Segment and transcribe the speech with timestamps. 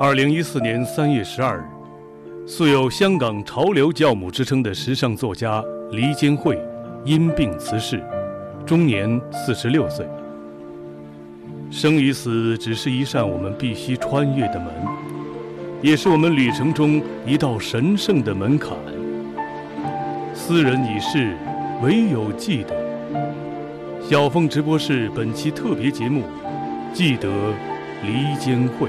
[0.00, 1.64] 二零一四年三月十二日，
[2.46, 6.56] 素有“香港潮流教母”之称的时尚作家黎坚惠
[7.04, 8.00] 因病辞世，
[8.64, 10.06] 终年四十六岁。
[11.68, 14.72] 生与死只是一扇我们必须穿越的门，
[15.82, 18.76] 也是我们旅程中一道神圣的门槛。
[20.32, 21.36] 斯人已逝，
[21.82, 22.76] 唯有记得。
[24.00, 26.22] 小凤直播室本期特别节目，
[26.94, 27.28] 记得
[28.04, 28.88] 黎坚惠。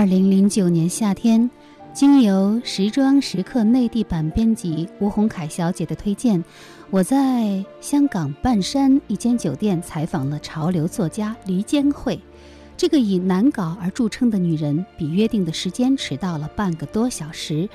[0.00, 1.50] 二零零九年夏天。
[1.92, 6.42] 经由时装时刻内地版编辑吴红凯小姐的推荐，
[6.88, 12.18] 我在香港半山一间酒店采访了潮流作家黎坚惠。
[12.78, 17.68] 这个以难搞而著称的女人，比约定的时间迟到了半个多小时。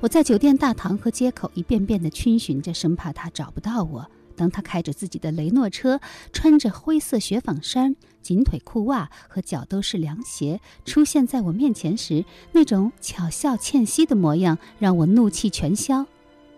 [0.00, 4.10] 我在酒店大堂和街口一遍遍地逡巡着，生怕她找不到我。
[4.34, 6.00] 当她开着自己的雷诺车，
[6.32, 16.04] 穿着灰色雪纺衫、紧腿裤袜和脚都是凉鞋出现在我面前时，那种巧笑倩兮的模样让我怒气全消。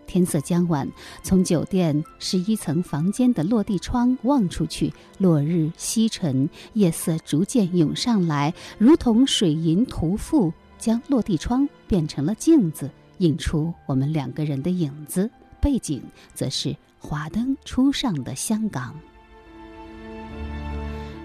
[0.07, 0.89] 天色将晚，
[1.21, 15.29] 从酒店十一层房间的落地窗望出去，落日西沉，夜色逐渐涌上来，如同水银涂覆，将落地窗变成了镜子，映出我们两个人的影子。
[15.61, 16.01] 背景
[16.33, 16.75] 则是。
[17.01, 18.93] 华灯初上的香港。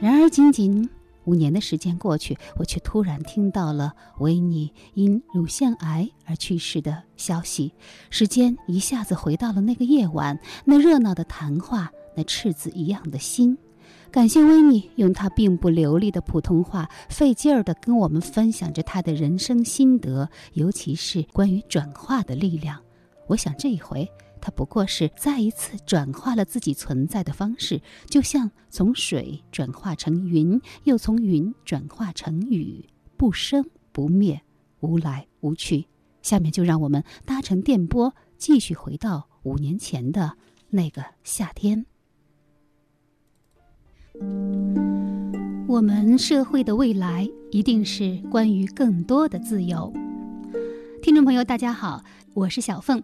[0.04, 0.86] 然而，仅仅
[1.24, 7.72] 五年的时间过去，我却突然听到了维尼因乳腺癌而去世的消息。
[8.10, 13.56] 时间一下子回到了那个夜晚，那热闹的谈话，那赤子一样的心。
[14.10, 22.78] 感谢维尼用他并不流利的普通话，费劲儿地跟我们分享着他的人生心得，尤其是关于转化的力量。
[23.26, 24.06] 我想这一回。
[24.46, 32.84] 它不过是再一次转化了自己存在的方式，就像从水转化成云，又从云转化成雨，
[33.16, 34.42] 不生不灭，
[34.80, 35.86] 无来无去。
[36.20, 40.36] 下面就让我们搭乘电波，继续回到五年前的
[40.68, 41.86] 那个夏天。
[45.66, 49.90] 我们社会的未来一定是关于更多的自由。
[51.00, 52.04] 听众朋友，大家好。
[52.34, 53.00] 我是小凤。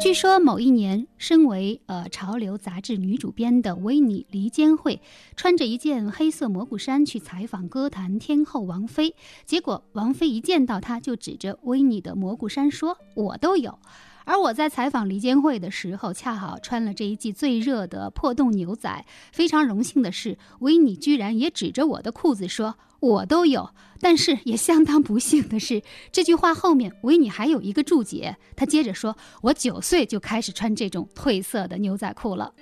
[0.00, 5.00] 据说某一年，身为呃潮流杂志女主编的维尼黎坚惠，
[5.36, 9.14] 穿着一件黑色蘑菇衫去采访歌坛天后王菲。
[9.44, 13.78] 结果王菲一见到她，就指着维尼的蘑菇衫说：“我都有。”
[14.26, 19.04] 而我在采访黎坚惠的时候，恰好穿了这一季最热的破洞牛仔。
[19.30, 28.36] 非常荣幸的是，维尼居然也指着我的裤子说：“我都有。”但是也相当不幸的是， 这句话后面维尼还有一个注解。
[28.54, 32.52] 他接着说：“我九岁就开始穿这种褪色的牛仔裤了。”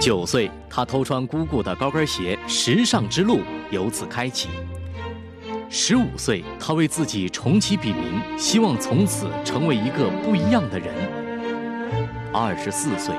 [0.00, 4.48] 九岁，他偷穿姑姑的高跟鞋，时尚之路由此开启。
[5.68, 10.94] 十五岁，他为自己重启笔名，希望从此成为一个不一样的人。
[12.32, 13.14] 二十四岁，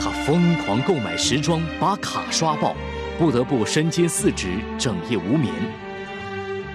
[0.00, 2.74] 他疯狂购买时装，把卡刷爆，
[3.18, 4.46] 不得不身兼四职，
[4.78, 5.52] 整夜无眠。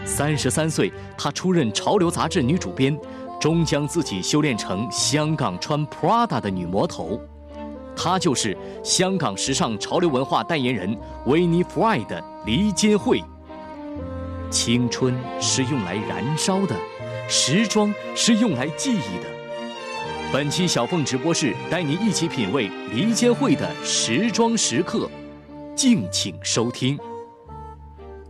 [0.03, 2.99] 三十三岁，她出任潮流杂志女主编，
[3.39, 7.17] 终将自己修炼成香港穿 Prada 的女魔头。
[7.95, 13.23] 她就是香港时尚潮流文化代言人维尼弗爱的黎坚惠。
[14.49, 16.75] 青春是用来燃烧的，
[17.29, 19.29] 时装是用来记忆的。
[20.33, 25.09] 本期小凤直播室带你一起品味黎坚惠的时装时刻，
[25.75, 26.97] 敬请收听。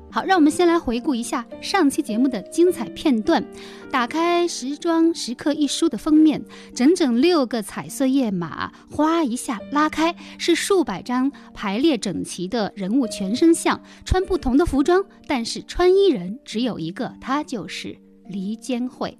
[0.09, 3.43] 好，让我们先来回顾一下上期节目的精彩片段。
[3.91, 6.43] 打开《时装时刻》一书的封面，
[6.75, 19.17] 整整六个彩色页码，哗一下拉开，是数百张排列整齐的人物全身像，穿不同的服装，但是穿衣人只有一个，他就是黎坚慧。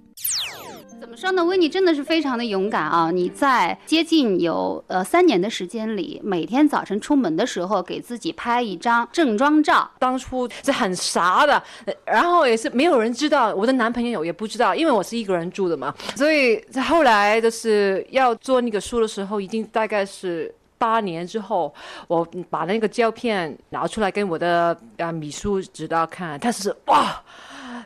[1.04, 1.44] 怎么说呢？
[1.44, 3.10] 维尼真的是非常的勇敢啊！
[3.10, 9.86] 你在接近有呃三年的时间里，每天早晨出门的时候，给自己拍一张正装照。
[9.98, 11.62] 当初是很傻的，
[12.06, 15.94] 然后也是没有人知道，我的男朋友也不知道，因为我是一个人住的嘛。
[16.16, 21.70] 所以在后来就是要做那个书的时候，已经大概是八年之后，
[22.08, 27.22] 我把那个胶片拿出来跟我的啊秘书指导看，他是哇。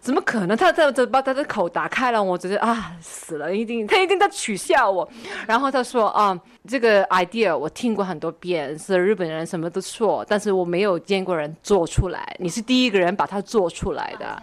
[0.00, 0.56] 怎么可能？
[0.56, 5.08] 他他他把他的口打开了，我觉得啊，死了，一定他一定在取笑我。
[5.46, 12.36] 然后他说啊，这个 idea 我听过很多遍，是日本人什么都说，但是我没有见过人做出来。
[12.38, 14.42] 你是第一个人把它做出来的。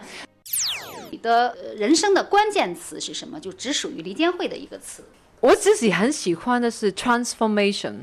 [1.12, 3.40] 你的人生的关键词是什么？
[3.40, 5.04] 就只属于黎坚惠的一个词。
[5.40, 7.96] 我自己很喜欢的是 transformation，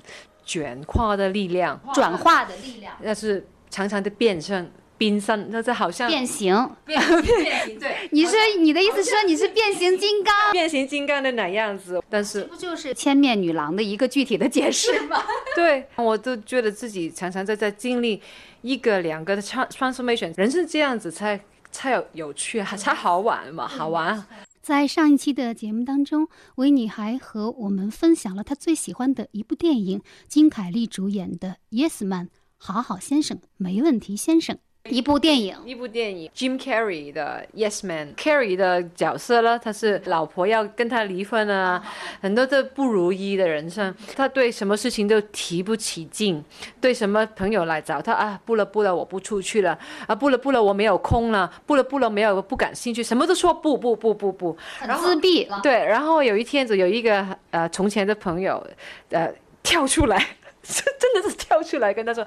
[0.44, 2.94] 转化的力量，转化的力量。
[3.00, 3.46] 那是。
[3.72, 4.70] 常常的变身。
[5.02, 6.54] 变身，那这好像变形，
[6.84, 10.32] 变变形，对， 你是你的意思是说你是变形金刚？
[10.52, 15.20] 变形金刚的哪样子，但是不就是千面女郎的一个具体的解释吗？
[15.56, 18.22] 对，我都觉得自己常常在在经历
[18.60, 21.40] 一个两个的 transformation，人是这样子才
[21.72, 24.24] 才有有趣，才好玩嘛，好玩。
[24.60, 32.26] 在上一期的节目当中，维尼还和我们分享了他最喜欢的一部电影，金凯利主演的《Yes Man》，
[32.58, 34.56] 好好先生，没问题先生。
[34.90, 41.80] 一部电影，一部电影，Jim Carrey 的 Yes Man，Carrey 的角色呢，他是老婆要跟他离婚啊，
[42.20, 46.44] 很多的不如意的人生，他对什么事情都提不起劲，
[46.80, 55.60] 对什么朋友来找他啊，不了不了，我不出去了啊，不了不了，我没有空了，不了不了，没有不感兴趣，什么都说不不不不不，很自闭了。
[55.62, 58.66] 对，然后有一天子有一个呃从前的朋友，
[59.10, 59.32] 呃
[59.62, 60.26] 跳出来。
[60.98, 62.24] 真的是跳出来跟他说：“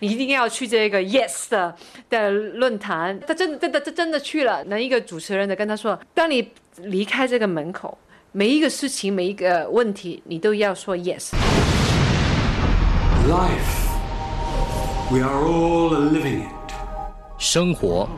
[0.00, 1.74] 你一定要去这个 Yes 的
[2.10, 4.62] 的论坛。”他真的真的真真的去了。
[4.64, 7.96] 那一个主持人的跟他说：“当你离开这个门口，
[8.32, 11.30] 每一个事情，每一个问题，你都要说 Yes。”
[13.28, 13.88] Life,
[15.10, 16.72] we are all living it.
[17.38, 18.08] 生活，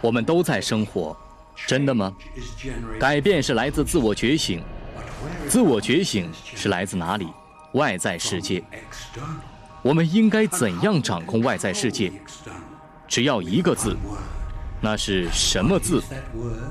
[0.00, 1.16] 我们都在生活，
[1.66, 2.14] 真的吗？
[2.98, 4.62] 改变是来自自我觉醒，
[5.48, 7.28] 自我觉醒是来自哪里？
[7.72, 8.62] 外在世界，
[9.80, 12.12] 我们应该怎样掌控外在世界？
[13.08, 13.96] 只要一个字，
[14.80, 16.02] 那是什么字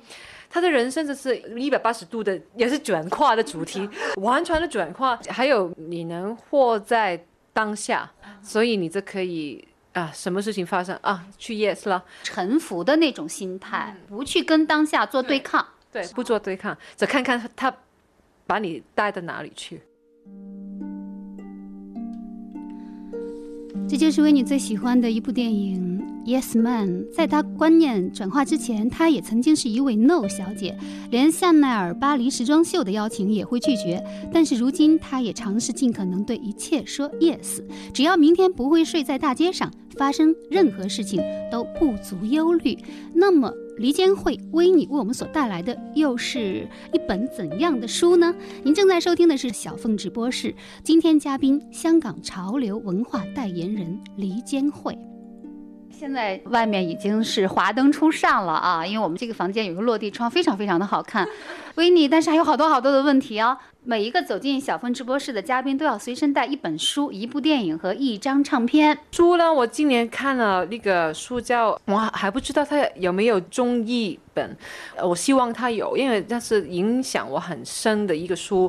[0.48, 5.18] 他的人生就是一百八十度的，也是转化的主题，完全的转化。
[5.28, 7.22] 还有你能活在
[7.52, 8.08] 当下，
[8.40, 17.74] 所以你这可以啊，什么事情发生啊，去 yes 了，臣服的那种心态，不去跟当下做对抗，对，不做对抗，只看看他
[18.46, 19.82] 把你带到哪里去。
[23.92, 27.04] 这就是为你最喜欢的一部电影《Yes Man》。
[27.12, 30.74] 在他观念转化之前，他也曾经是一位 No 小姐，
[31.10, 34.02] 连香奈儿巴黎时装秀的邀请也会拒绝。
[34.32, 37.62] 但是如今，他也尝试尽可能对一切说 Yes，
[37.92, 42.78] 只要明天不会睡在大街上，发生任何事情都不足忧虑。
[43.12, 43.52] 那么。
[43.78, 48.34] 黎坚会为你为我们所带来的又是一本怎样的书呢？
[48.62, 50.54] 您正在收听的是小凤直播室，
[50.84, 54.96] 今天嘉宾香港潮流文化代言人黎坚会。
[56.02, 61.24] 现在外面已经是华灯初上了啊，因为我们这个房间有个落地窗，非常非常的好看。
[61.76, 63.56] 维尼，但是还有好多好多的问题哦。
[63.84, 68.98] 每一个走进小峰直播室的嘉宾都要随身带一本书、一部电影和一张唱片。
[69.12, 74.56] 书呢，我今年看了那个书叫，我还不知道它有没有中译本，
[75.00, 78.68] 我希望它有，因为那是影响我很深的一个书，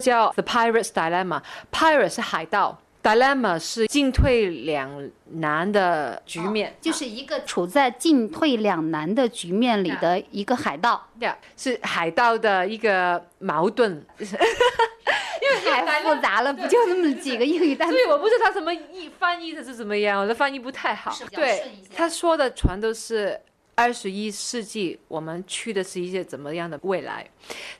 [0.00, 1.40] 叫《The Pirate's Dilemma》
[1.70, 2.80] ，Pirate 是海盗。
[3.04, 17.92] Dilemma 是进退两难的局面，就是一个处在进退两难的局面里的一个海盗，对，是海盗的一个矛盾， 因为太复杂了，不就那么几个英语单词？
[17.94, 21.14] 所以我不知道他怎么译翻译的是怎么样，我的翻译不太好。
[21.30, 21.62] 对，
[21.94, 23.38] 他说的全都是。
[23.74, 27.26] 二十一世纪，我们去的是一些怎么样的未来？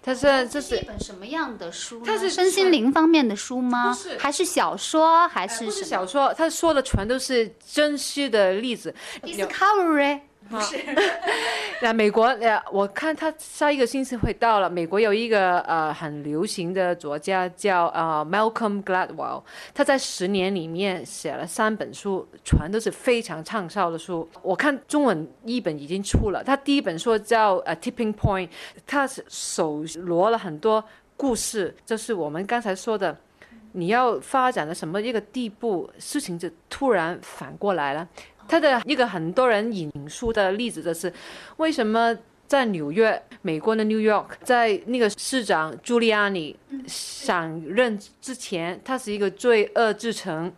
[0.02, 2.02] 他是这是一本什么样的书？
[2.04, 3.92] 它是身心灵方面的书吗？
[3.92, 5.26] 不是，还是小说？
[5.28, 6.34] 还是不是小说？
[6.34, 8.94] 他说的全都是真实的例子。
[9.22, 10.20] Discovery。
[10.48, 10.76] 不是，
[11.80, 14.68] 那美国呃，我看他下一个星期会到了。
[14.68, 24.28] 美国有一个呃很流行的作家叫呃 Malcolm Gladwell，他在十年里面写了三本书，全都是非常畅销的书。
[24.42, 28.50] 我看中文一本已经出了，他第一本书叫呃 Tipping Point，
[28.86, 30.84] 他是手罗了很多
[31.16, 33.16] 故事，就是我们刚才说的，
[33.72, 38.06] 你要发展到什么一个地步，事情就突然反过来了。
[38.48, 41.12] 他的一个很多人引述的例子就是，
[41.56, 50.52] 为什么在纽约，美国的 New York，在那个市长朱利安尼上任之前，他是一个罪恶之城，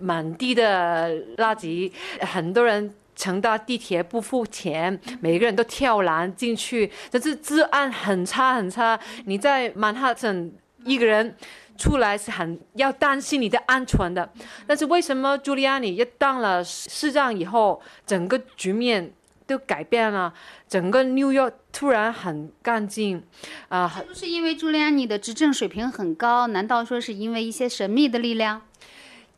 [0.00, 8.98] 满地的垃圾，很多人乘搭地铁不付钱，每个人都跳栏进去，但是治安很差很差。
[9.26, 10.52] 你在曼哈顿
[10.84, 11.36] 一个人。
[11.76, 14.28] 出来是很要担心你的安全的，
[14.66, 19.12] 但是为什么朱利安尼一当了市长以后，整个局面
[19.46, 20.32] 都改变了，
[20.68, 23.22] 整个纽约突然很干净，
[23.68, 26.46] 啊、就是因为朱利安尼的执政水平很高？
[26.48, 28.62] 难道说是因为一些神秘的力量？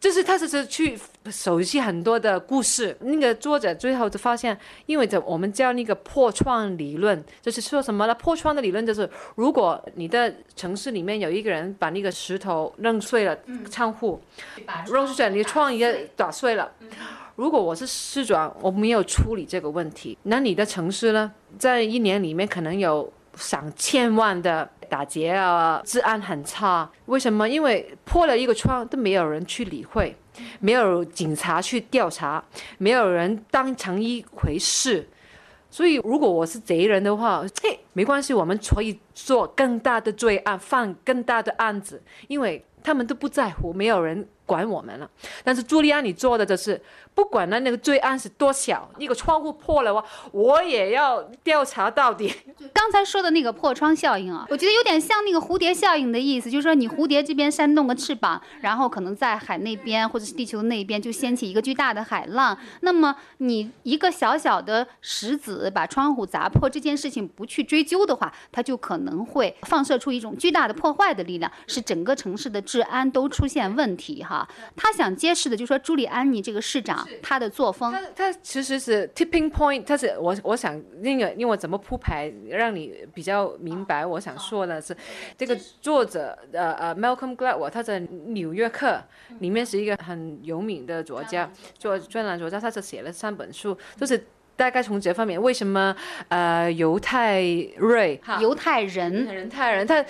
[0.01, 0.99] 就是他只是去
[1.31, 2.97] 熟悉很多的故事。
[3.01, 8.15] 那个作者最后就发现，因为这我们叫那个破窗理论，就是说什么呢？
[8.15, 13.37] 破窗的理论就是，如果你的城市里面有一个人把那个石头扔碎了
[13.71, 14.21] 窗户，
[14.91, 16.71] 扔碎了，你的窗也打碎了。
[17.35, 26.91] 如果我是市长，我没有处理这个问题，那你的城市呢，在一年里面可能有上千万的打劫啊，治安很差。
[27.07, 27.49] 为什么？
[27.49, 30.15] 因为破了一个窗都没有人去理会，
[30.61, 32.45] 没有警察去调查，
[32.77, 35.09] 没有人当成一回事。
[35.71, 45.09] 所以，如果我是贼人的话，嘿，没关系，我们可以做更大的罪案，犯更大的案子，因为他们都不在乎，没有人管我们了。
[45.45, 46.81] 但是朱利安你做的就是，
[47.15, 52.33] 不管那那个罪案是多小，一个窗户破了，我我也要调查到底。
[52.73, 62.57] 刚才说的那个破窗效应啊，我觉得有点像那个蝴蝶效应的意思，就是说你蝴蝶这边扇动个翅膀，然后可能在海那边或者是地球那边就掀起一个巨大的海浪。
[62.81, 74.38] 那么你一个小小的石子把窗户砸破这件事情不去追究的话，它就可能会放射出一种巨大的破坏的力量，使整个城市的治安都出现问题哈。
[74.77, 84.97] 他想揭示的就是说朱利安尼这个市长他的作风他他其实是 tipping point，他是我我想那个因为我怎么铺排让你比较明白，我想说的是，
[85.37, 88.89] 这个作者呃呃 Malcolm Gladwell，他在《纽约客》
[89.41, 94.27] 里面是一个很有名的作家，做专栏作家，他是写了三本书，就是。
[94.59, 95.95] 大概从这方面，为什么
[96.27, 97.45] 呃犹太
[97.77, 100.05] 瑞犹太人犹太人他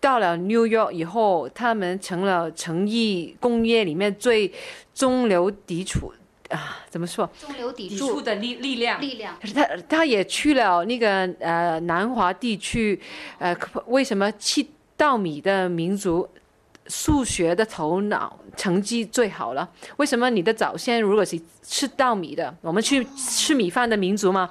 [0.00, 4.50] 到了 New York 以后，他们成了成衣工业里面最
[4.94, 6.12] 中流砥柱
[6.48, 7.28] 啊，怎么说？
[7.38, 9.00] 中流砥砥柱柱的力力量。
[9.00, 9.36] 力量。
[9.40, 12.98] 可是他他也去了那个呃南华地区，
[13.38, 13.54] 呃，
[13.86, 14.64] 为什么吃
[14.96, 16.28] 稻米的民族
[16.86, 19.68] 数学的头脑成绩最好了？
[19.98, 24.50] 为什么你的早先如果是吃稻米的，我们去吃米饭的民族吗？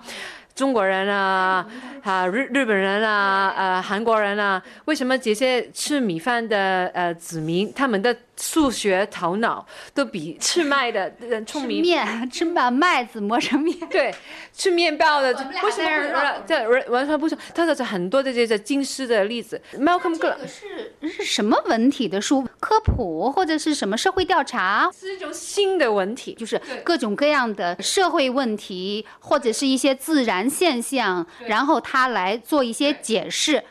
[0.60, 1.66] 中国人啊，
[2.04, 11.82] 啊日日本人啊，呃韩国人啊，为什么这些吃米饭的呃子民，他们的数学头脑都比 吃麦的人聪吃明？
[11.82, 13.78] 面， 吃把麦子磨成面。
[13.92, 14.14] 对，
[14.54, 17.38] 吃面包的，们俩为什么这完完全不是？
[17.54, 22.48] 他的很多的这些近视的例子，Malcolm 这 Gladwell 个是是什么文体的书？
[22.60, 24.90] 科普或者是什么社会调查？
[24.98, 33.64] 是一种新的文体，就是各种各样的社会问题，或者是一些自然现象，然后他来做一些解释。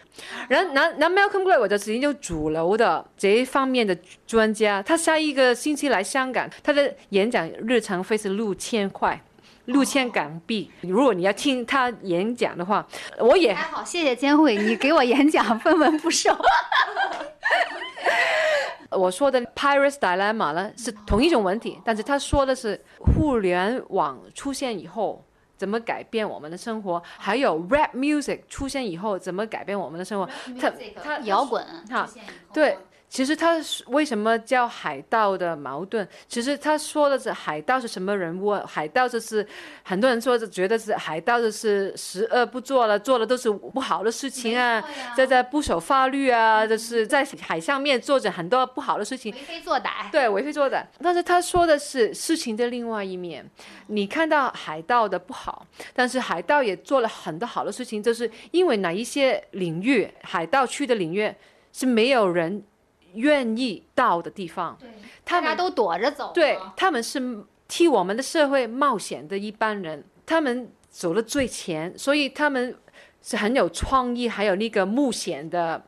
[0.49, 3.97] 然后，然然 Malcolm Gladwell 就是一种主流的这一方面的
[4.27, 9.21] 专家，他下一个星期来香港，他的演讲日程费是六千块。
[9.67, 16.35] 六千港币，如果你要听他演讲的话，我也还好，谢谢监会，你给我演讲分文不收。
[18.89, 25.23] 我说的 Pirates Dilemma 呢是同一种问题，但是他说的是互联网出现以后
[25.59, 30.27] 怎么改变我们的生活，还有 rap music 出现以后怎么改变我们的生活。
[30.59, 30.73] 它
[31.03, 32.09] 它摇滚哈
[32.55, 36.07] 对，其实他是为什么叫海盗的矛盾？
[36.29, 38.53] 其实他说的是海盗是什么人物？
[38.67, 39.47] 海盗就是
[39.83, 44.83] 很多人说是觉得是海盗就是十恶不作了，做的都是不好的事情啊，
[45.17, 49.33] 在在不守法律啊，就是在海上面做着很多不好的事情。
[49.35, 50.11] 为非作歹。
[50.13, 50.85] 对，为非作歹。
[51.03, 53.49] 但是他说的是事情的另外一面。
[53.87, 61.33] 你看到海盗的不好，但是海盗也做了很多好的事情，就是因为哪一些领域，海盗区的领域
[61.73, 62.63] 是没有人
[63.15, 64.79] 愿意到的地方，
[65.25, 66.33] 他们都躲着走。
[66.35, 72.77] 对，他们是替我们的社会冒险的一般人，他们走了最前，所以他们
[73.23, 75.83] 是很有创意，还有那个冒险的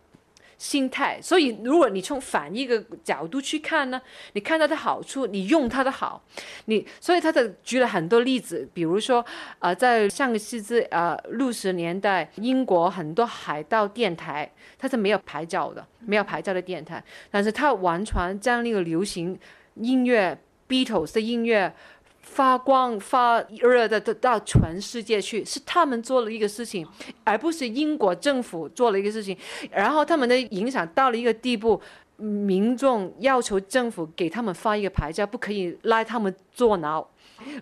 [0.60, 1.18] 心态。
[1.22, 3.98] 所以，如果你从反一个角度去看呢，
[4.34, 6.22] 你看它的好处，你用它的好，
[6.66, 9.24] 你所以他的举了很多例子，比如说，
[9.58, 19.38] 呃，在上个世纪呃六十年代，英国很多海盗电台，它是没有牌照的，没有牌照的电台，但是它完全将那个流行
[19.76, 20.38] 音乐
[20.68, 21.74] Beatles 的音乐
[22.22, 26.86] 发光发热的到到全世界去，是他们做了一个事情，
[27.24, 29.36] 而不是英国政府做了一个事情。
[29.70, 31.80] 然后他们的影响到了一个地步，
[32.16, 37.06] 民众要求政府给他们发一个牌照，不可以拉他们坐牢。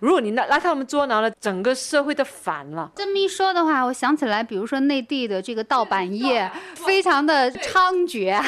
[0.01, 2.91] 如果你拉拉他们坐牢了，整个社会都反了。
[2.95, 6.49] 这么一说的话，我想起来，比如说内地的这个盗版业
[6.85, 8.41] 非常的猖獗啊，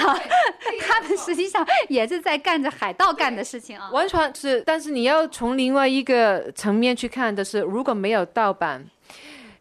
[0.81, 3.89] 他们实际上也是在干着海盗干的事情啊。
[3.91, 8.85] 完全是，但是你要从另外一个层面去看的是，如果没有盗版，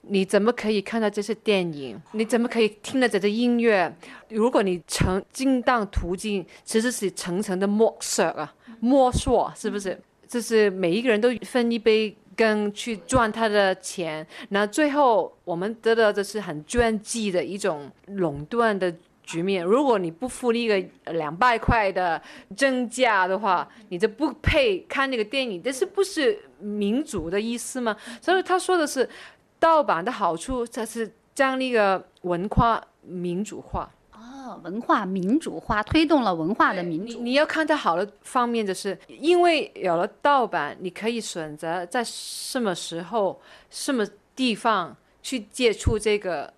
[0.03, 2.01] 你怎么可以看到这些电影？
[2.13, 3.95] 你怎么可以听到这些音乐？
[4.29, 10.01] 如果你成进当途径，其实是层层的摸索啊，摸索是不是？
[10.31, 18.95] 就是每一个人都分一杯羹去赚他的钱，那最后我们得到的是很专制的一种垄断的
[19.25, 19.65] 局面。
[19.65, 22.23] 如果你不付那个两百块的
[22.57, 25.61] 正价的话，你就不配看那个电影。
[25.61, 27.97] 这是不是民主的意思吗？
[28.23, 29.07] 所以他说的是。
[29.61, 33.87] 盗版的好处，它是将那个文化民主化。
[34.51, 37.21] 哦，文化民主化推动了文化的民主。
[37.21, 43.41] 你要看它好的方面，就是因为有了盗版，你可以选择在什么时候、
[43.71, 44.05] 什么
[44.35, 46.53] 地方去接触这个。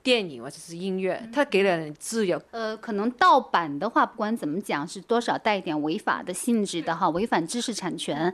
[0.00, 2.40] 电影或者是音乐，它给了人自由。
[2.52, 8.32] 呃，可能盗版的话，不管怎么讲，是多少带一点违法的性质的哈，违反知识产权。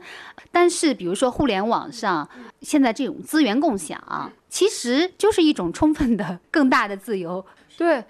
[0.53, 2.29] 但是，比如说互联网上
[2.61, 7.45] 现在这种资源共享，其实就是一种充分的、更大的自由。
[7.77, 8.03] 对，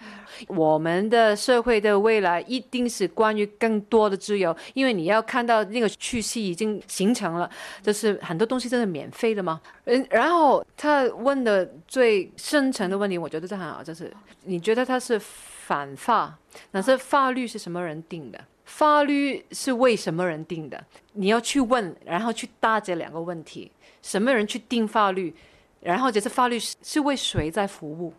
[0.48, 7.50] 我们的社会的未来一定是关于更多的自由，因为你要看到那个趋势已经形成了，
[7.82, 9.60] 就是很多东西都是免费的嘛。
[9.86, 16.38] 嗯，然后他问的最深层的问题，我觉得这很好，就是你觉得他是反法，
[16.72, 18.40] 那是法律是什么人定的？
[18.66, 20.84] 法律是为什么人定的？
[21.14, 25.34] 你要去问，然后去搭这两个问题：什么人去定法律？
[25.82, 28.14] 然后就是法律是为谁在服务？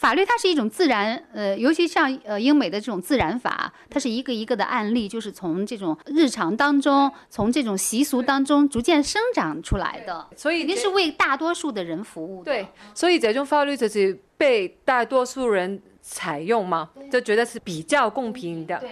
[0.00, 12.50] 法律它是一种自然，呃，尤其像呃英美的这种自然法，它是一个一个的案例，就是从这种日常当中，从这种习俗当中逐渐生长出来的，所以肯定是为大多数的人服务的。
[12.50, 18.82] 对，所以这种法律就是被大多数人采用嘛，就觉得是比较公平的。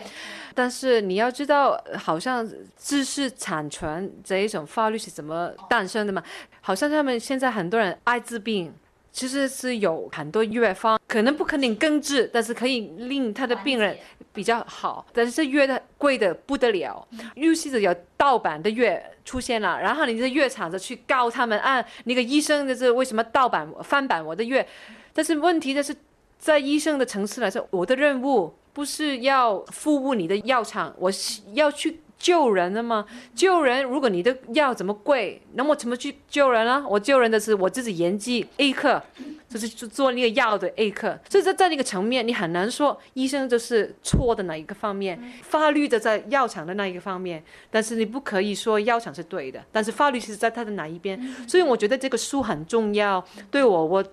[0.55, 2.47] 但是你要知道，好像
[2.77, 6.23] 知识产权这一种法律是怎么诞生的嘛？
[6.61, 8.71] 好像他们现在很多人艾滋病。
[9.13, 13.97] 其实是有很多药方，可能不可能根治，但是可以令他的病人
[14.33, 15.05] 比较好。
[15.13, 24.65] 但是药的贵的不得了，尤其是有盗版的药出现了，然后你的药厂子去告他们，啊，那个医生就是为什么盗版翻版我的药？
[25.13, 25.95] 但是问题就是，
[26.39, 32.01] 在医生的层次来说，我的任务不是要服务你的药厂，我是要去。
[32.19, 33.05] 救人的吗？
[33.35, 36.85] 救人，如果你的药怎么贵，那我怎么去救人呢？
[36.89, 39.01] 我救人的是我自己研制 A 克，
[39.49, 41.19] 就是做那个药的 A 克。
[41.29, 47.43] 所以在在那个层面，你很难说医生就是错的哪一个方面，法律的在药厂的那一个方面。
[47.71, 51.19] 但是你不可以说药厂是对的，但是法律是在他的哪一边。
[51.47, 54.05] 所以我觉得这个书很重要，对我我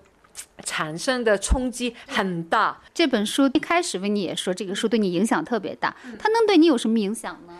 [0.64, 2.80] 产生的冲击很大。
[2.94, 7.54] 这本书一开始维尼也说，这个书对你影响特别大，它能对你有什么影响呢？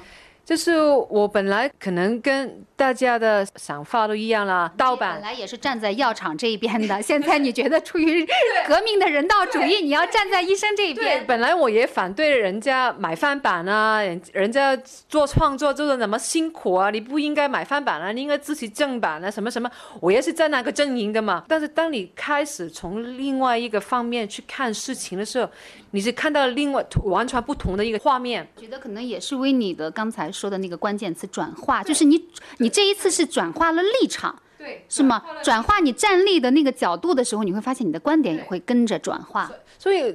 [0.47, 0.73] 就是
[1.11, 8.25] 我本来可能跟大家的想法都一样啦，盗版本来也是站在药厂这一边的， 现在你觉得出于
[8.69, 11.25] 革命的人道主义，你要站在医生这一边。
[11.27, 14.77] 本来我也反对人家买翻版啊，人人家
[15.09, 21.43] 做创作做的那么辛苦啊，你不应该买翻版啊，你应该支持正版啊，什么什么，我也是在那个阵营的嘛。
[21.49, 25.51] 但是当你开始从另外一个方面去看事情的时候，
[25.93, 28.47] 你是看到另外完全不同的一个画面。
[28.55, 30.27] 觉得可能也是为你的刚才。
[30.37, 32.23] 说的那个关键词转化，就是你，
[32.59, 35.23] 你这一次是转化了立场，对，是吗？
[35.43, 39.51] 转化你站立的那个角度的时候，你会发现你的观点也会跟着转化。
[39.79, 40.15] 所以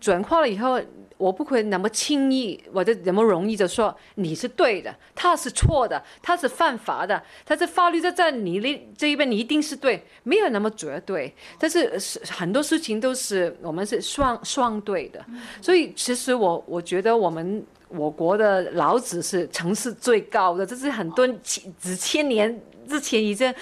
[0.00, 0.80] 转化了以后，
[1.16, 11.32] 我不会那么轻易，或者那么容易的说你是对的，他是错的，他是犯法的，他是法律在在你那这一边，你一定是对，没有那么绝对。
[11.58, 15.24] 但是是很多事情都是我们是双双对的，
[15.60, 17.64] 所以其实我我觉得我们。
[17.96, 23.54] 我国的老子是层次最高的，这是很多几几千年之前已经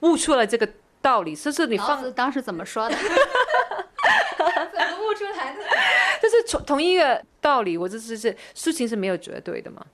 [0.00, 0.68] 悟出了这个
[1.02, 1.34] 道理。
[1.34, 2.96] 这是你放当时怎么说的？
[2.96, 5.60] 怎么悟出来的？
[6.22, 7.76] 这是从同一个道理。
[7.76, 9.84] 我这是是事情是没有绝对的嘛？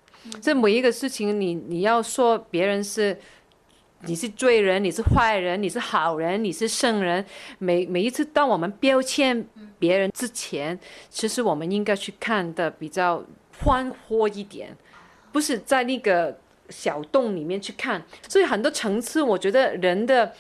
[0.43, 3.19] 这每一个事情，你你要说别人是
[4.03, 7.25] 你是罪人，你是坏人，你是好人，你是圣人。
[7.59, 9.47] 每每一次当我们标签
[9.79, 10.79] 别人之前，
[11.09, 13.25] 其实我们应该去看的比较。
[13.63, 14.77] 宽阔一点，
[15.33, 16.39] 不是在那个
[16.69, 20.33] 小洞里面去看，所以很多层次，我觉得人的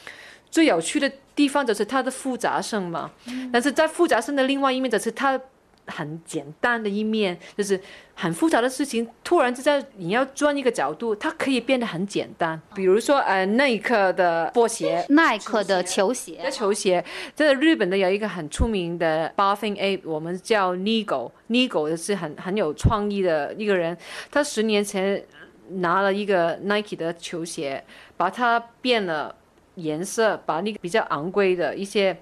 [0.50, 3.10] 最有趣的地方就是它的复杂性嘛。
[3.52, 5.40] 但是在复杂性的另外一面，就是它。
[5.86, 7.80] 很简单的一面，就是
[8.14, 12.60] 很复杂的事情，突然之间你要转一个角度，它可以变得很简单。
[12.74, 23.96] 比如说，呃，耐克的波鞋，耐克的球鞋，球鞋，在日本的有一个很出名的 Bathing Ape，我们叫 Nigo，Nigo 是很很有创意的一个人，
[24.30, 25.22] 他十年前
[25.68, 27.84] 拿了一个 Nike 的球鞋，
[28.16, 29.34] 把它变了。
[29.76, 32.16] 颜色，把那个比较昂贵的一些，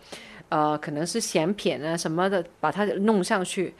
[0.54, 3.74] 呃，可能是显品啊什么的，把它弄上去。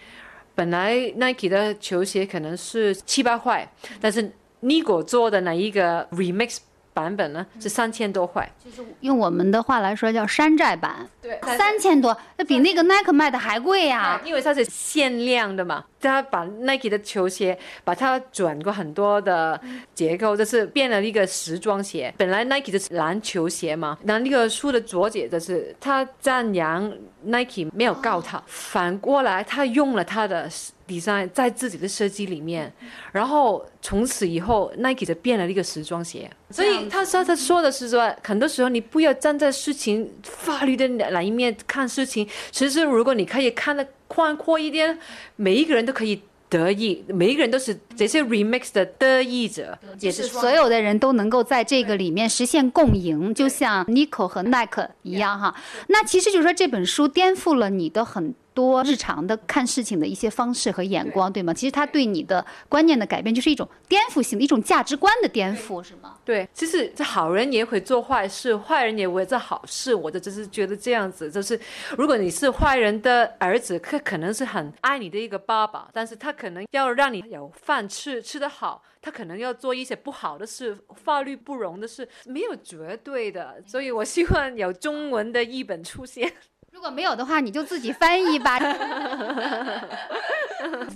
[0.57, 3.65] 本来 Nike 的球鞋可能是七八块，
[4.01, 4.29] 但是
[4.61, 6.59] Nigo 做的那一个 remix
[6.93, 8.51] 版本呢是三千多块。
[8.65, 19.61] 就是用我们的话来说叫山寨版，对三千多，那比那个 Nike 卖的还贵呀、因为它是限量的嘛，他把 Nike 的球鞋把它转过很多的
[19.95, 22.13] 结构，就是变了一个时装鞋。
[22.17, 30.49] 本来 Nike 的是篮球鞋嘛，那那个书的作者就是他赞扬 Nike 没有告他，反过来他用了他的
[30.87, 32.73] design 在自己的设计里面，
[33.13, 36.31] 然后从此以后 Nike 就变了一个时装鞋。
[36.51, 44.99] 所以他说他说的是说，很多时候你不要站在事情法律的哪一面看事情，其实如果你可以看得宽阔一点，
[45.37, 55.55] 每一个人都可以得益，每一个人都是这些 remix 的得益者，也是所有的人都能够在这个里面实现共赢，就像 Nico 和 Nike 一样哈。
[55.89, 61.53] 那其实就是说这本书颠覆了你的很多日常的看事情的一些方式和眼光，对吗？
[61.53, 66.17] 其实他对你的观念的改变就是一种颠覆性的一种价值观的颠覆，是吗？
[66.25, 69.95] 对，其实这好人也会做坏事，坏人也会做好事。
[69.95, 71.59] 我的只是觉得这样子，就是
[71.99, 83.61] 如果你是坏人的儿子，可可能是很爱你的一个爸爸，但是他可能要让你有饭吃，吃得好，他可能要做一些不好的事，法律不容的事，没有绝对的。
[83.67, 86.33] 所以我希望有中文的译本出现。
[86.75, 88.59] 如果没有的话，你就自己翻译吧。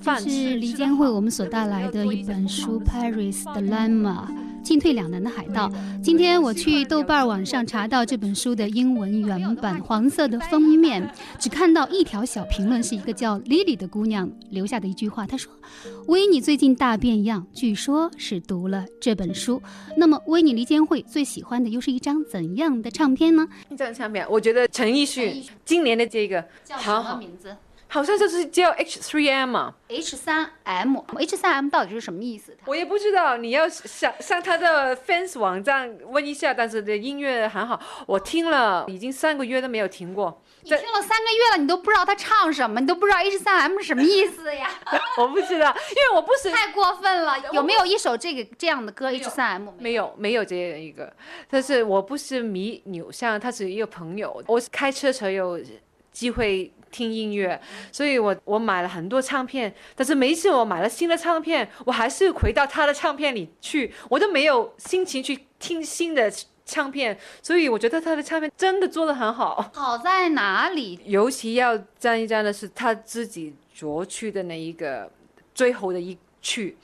[0.02, 4.26] 这是黎坚慧我们所带来的一本书《Paris Dilemma》。
[4.68, 5.72] 进退两难的海盗。
[6.02, 15.26] 今天我去豆瓣网上查到这本书的英文原版，黄色的封面，只看到一条小评论，是一个叫 Lily 的姑娘留下的一句话。
[15.26, 15.50] 她说
[16.08, 19.62] ：“维尼最近大变样，据说是读了这本书。
[19.96, 23.48] 那么，维尼离间会最喜欢的又是一张怎样的唱片呢？
[23.70, 27.48] 这张唱片，我觉得陈奕迅今年的这个叫什么名字？
[27.52, 27.56] 好
[28.04, 29.74] 像就是叫 H3M 啊。
[29.88, 32.56] H 三 M，H 三 M 到底是什么意思？
[32.66, 36.52] 我也不知道，你要上上他的 fans 网站问一下。
[36.52, 40.42] 但是这音乐很好，我听了已经三个月都没有停过。
[40.62, 44.70] 你听了三个月了，你都不知道他唱什么，你都不知道 H 三 M 是什么意思呀？
[45.16, 47.38] 我不知道，因为我不是太过分了。
[47.52, 49.70] 有没有一首这个这样的歌 H 三 M？
[49.78, 51.10] 没有，没有这样一个。
[51.48, 54.42] 但是我不是迷偶像，他是一个朋友。
[54.46, 55.58] 我开车才有
[56.12, 56.70] 机会。
[56.90, 57.60] 听音乐，
[57.92, 66.32] 所以我我买了很多唱片，但是每一次我买了新的唱片，我还是回到他的唱片里去，我都没有心情去听新的
[66.64, 69.70] 唱片，所以我觉得他的唱片真的做得很好。
[69.72, 70.98] 好在哪里？
[71.04, 75.10] 尤其要赞一赞的是他自己作曲的那一个
[75.54, 76.76] 最后的一曲。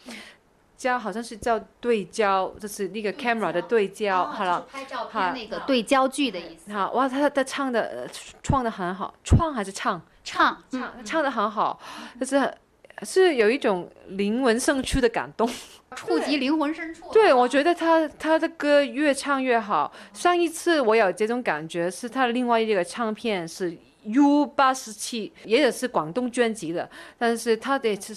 [0.84, 5.58] 焦好像是叫对焦，就是那个 camera 的对焦，好了，拍照片那个。
[5.60, 6.70] 对焦距的意思。
[6.70, 8.06] 好哇，他他唱的
[8.42, 9.98] 创的很好，创还是唱？
[10.22, 10.62] 唱。
[10.70, 11.80] 唱唱的很好，
[12.20, 12.54] 就是
[13.02, 15.48] 是有一种灵魂深处的感动，
[15.96, 17.10] 触及灵魂深处。
[17.10, 19.90] 对，我觉得他他的歌越唱越好。
[20.12, 28.14] 上一次我有这种感觉是他的另外一个唱片是 U 八十七，也是广东专辑的，但是他的是。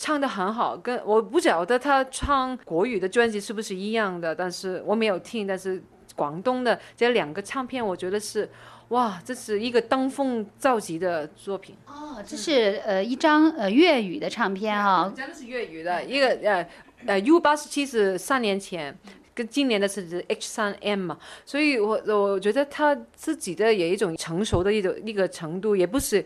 [0.00, 5.44] 唱的很好，跟我不晓得他唱国语的专辑是不是一样的，但是我没有听。
[5.44, 5.82] 但是
[6.14, 8.48] 广东的这两个唱片，我觉得是，
[8.90, 11.74] 哇，这是一个登峰造极的作品。
[11.88, 16.68] 哦，这是呃一张呃粤语的唱片哈，真的是粤语的一个呃
[17.04, 18.96] 呃 U 八十七是三年前，
[19.34, 26.24] 跟今年的是 H 三 M 嘛，所以我我觉得他自己的有一种成熟的一种一个程度，也不是。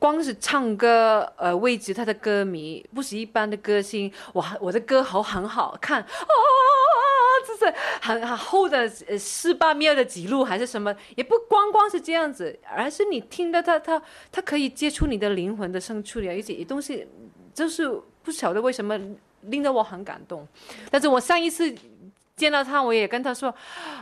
[0.00, 6.06] 光是唱歌，呃，位置他的歌迷不是一般的歌星，我我的歌喉很好看，哦，
[7.46, 10.96] 这是很很厚的呃四八秒的记录还是什么？
[11.16, 17.06] 也不光光是这样子，而是你听到他他他可以接触你的灵魂的深处的一些东西，
[17.52, 17.86] 就是
[18.22, 18.98] 不晓得为什么
[19.42, 20.48] 令得我很感动。
[20.90, 21.74] 但是我上一次。
[22.40, 23.54] 见到他，我也跟他说：“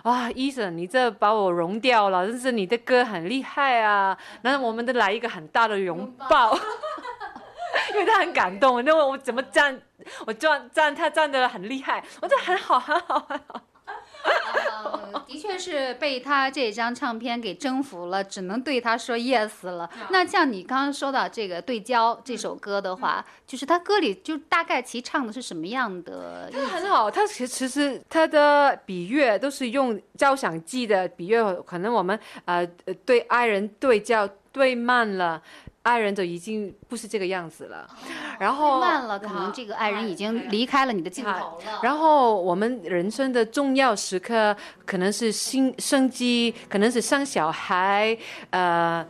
[0.04, 4.16] 啊，医生，你这把我融掉了，但是你的歌很厉害啊！
[4.42, 6.56] 那我们得来一个很大的拥抱，
[7.92, 8.84] 因为他很感动。
[8.84, 9.76] 那我我怎么站？
[10.24, 13.60] 我站站他站的很厉害，我说很好，很好，很好。”
[14.24, 19.88] 呃， 的确是被他这张唱片给征服了，只能对他说 yes 了。
[20.10, 26.50] 那像你刚刚说到这个《对焦》这首歌的话，就是他歌里就大概其唱的是什么样的？
[26.52, 32.66] 他很好，他其实其实他的比喻都是用交响记的比喻，可能我们呃
[33.04, 35.42] 对爱人对焦对慢了。
[35.88, 37.88] 爱人就已经不是这个样子了，
[38.38, 41.80] 然后慢了，可能这个爱人已经离开了你的镜头了。
[41.82, 48.16] 然后我们人生的重要时刻，可能是新生机，可能是生小孩，
[48.50, 49.02] 呃，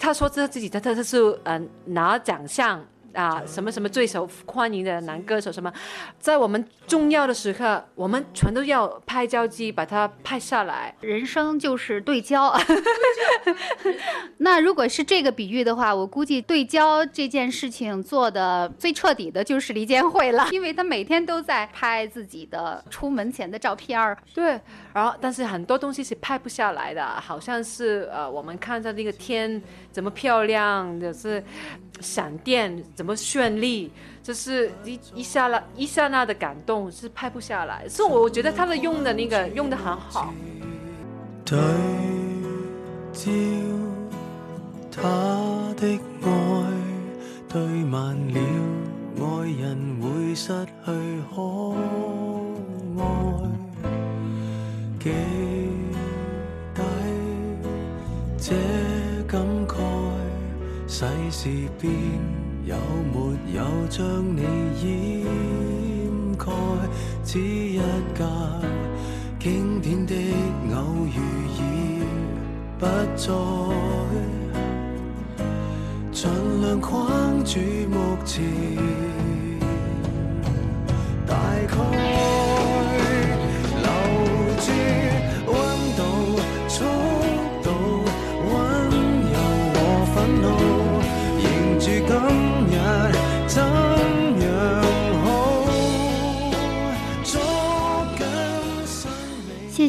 [0.00, 2.84] 他说他自己他他他是呃拿奖项。
[3.12, 5.72] 啊，什么什么最受欢迎的男歌手什么，
[6.18, 10.94] 在我们重要的时刻，我们全都要拍胶机把它拍下来。
[11.00, 12.54] 人生就是对焦。
[14.38, 24.16] 那如果是这个比喻的话，我估计对焦这件事情做的最彻底的就是李健会了，因为他每天都在拍自己的出门前的照片儿。
[24.34, 24.60] 对，
[24.94, 31.42] 然后但是很多东西是拍不下来的，好像是呃，我们看到那个天怎么漂亮，就是
[32.00, 32.82] 闪电。
[32.94, 33.90] 怎么绚丽？
[34.22, 40.32] 就是一一下那一刹那的感动是拍不下来，所以我觉得他的用的那个用的很好。
[41.44, 41.58] 对
[43.12, 43.30] 焦
[44.90, 45.02] 他
[45.76, 46.28] 的爱，
[47.48, 48.38] 对慢了，
[49.16, 50.52] 爱人会失
[50.84, 50.90] 去
[51.34, 51.74] 可
[52.98, 53.02] 爱。
[55.00, 55.10] 记
[56.74, 56.82] 低
[58.38, 58.54] 这，
[61.00, 61.48] 世事
[61.80, 61.90] 变。
[62.66, 62.76] 有
[63.10, 64.04] 没有将
[64.36, 64.42] 你
[64.82, 66.52] 掩盖？
[67.24, 67.80] 只一
[68.14, 68.26] 架
[69.38, 70.14] 经典的
[70.74, 71.18] 偶遇
[71.56, 71.58] 已
[72.78, 72.84] 不
[73.16, 73.32] 再，
[76.12, 76.28] 尽
[76.60, 77.58] 量框住
[77.88, 78.44] 目前，
[81.26, 81.34] 大
[81.66, 81.76] 概
[83.80, 83.88] 留
[84.58, 84.70] 住
[85.46, 85.56] 温
[85.96, 85.98] 度。
[92.10, 93.89] 今日。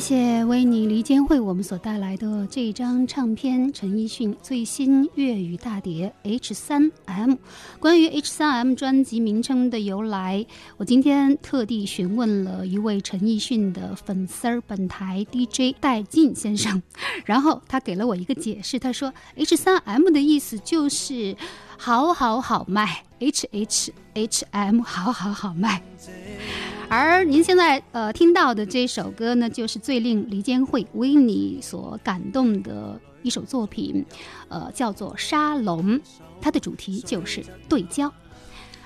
[0.02, 7.30] 谢为你离间会我们所带来的这张唱片，陈奕迅最新粤语大碟《H 三 M》。
[7.80, 10.44] 关于 H 三 M 专辑名称的由来，
[10.78, 16.82] 我今天特地询问了一位陈奕迅的粉丝儿，本台 DJ 戴进先生，
[17.24, 21.38] 然后他给了我一个解释，他说 H 三 M 的意思就是
[21.78, 25.84] 好好好卖，H H H M 好好好卖。
[26.92, 34.06] 而您现在呃听到的这首歌呢，就是最令黎坚惠为你所感动的一首作品，
[34.50, 35.98] 呃，叫做《沙龙》，
[36.42, 38.12] 它的主题就是对焦。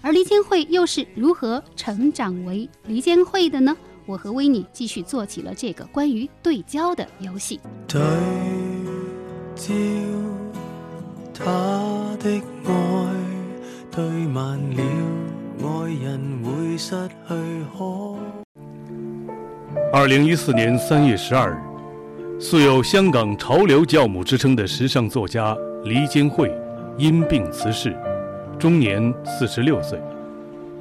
[0.02, 3.76] 而黎坚惠又是如何成长为黎坚惠的呢？
[4.06, 7.60] 我和维尼继续做起了这个关于对焦的游戏。
[7.88, 8.00] 对
[9.56, 9.74] 焦，
[11.34, 13.16] 他的爱
[13.90, 15.25] 对慢了。
[15.86, 16.96] 爱人会失
[17.28, 17.36] 去
[17.78, 18.18] 可。
[19.94, 26.52] 二零一四年三月十二日，素有“香港潮流教母”之称的时尚作家黎坚惠
[26.98, 27.96] 因病辞世，
[28.58, 30.02] 终年四十六岁。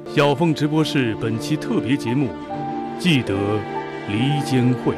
[0.07, 2.29] 小凤直播室本期特别节目，
[2.97, 3.35] 记得
[4.07, 4.95] 黎坚惠。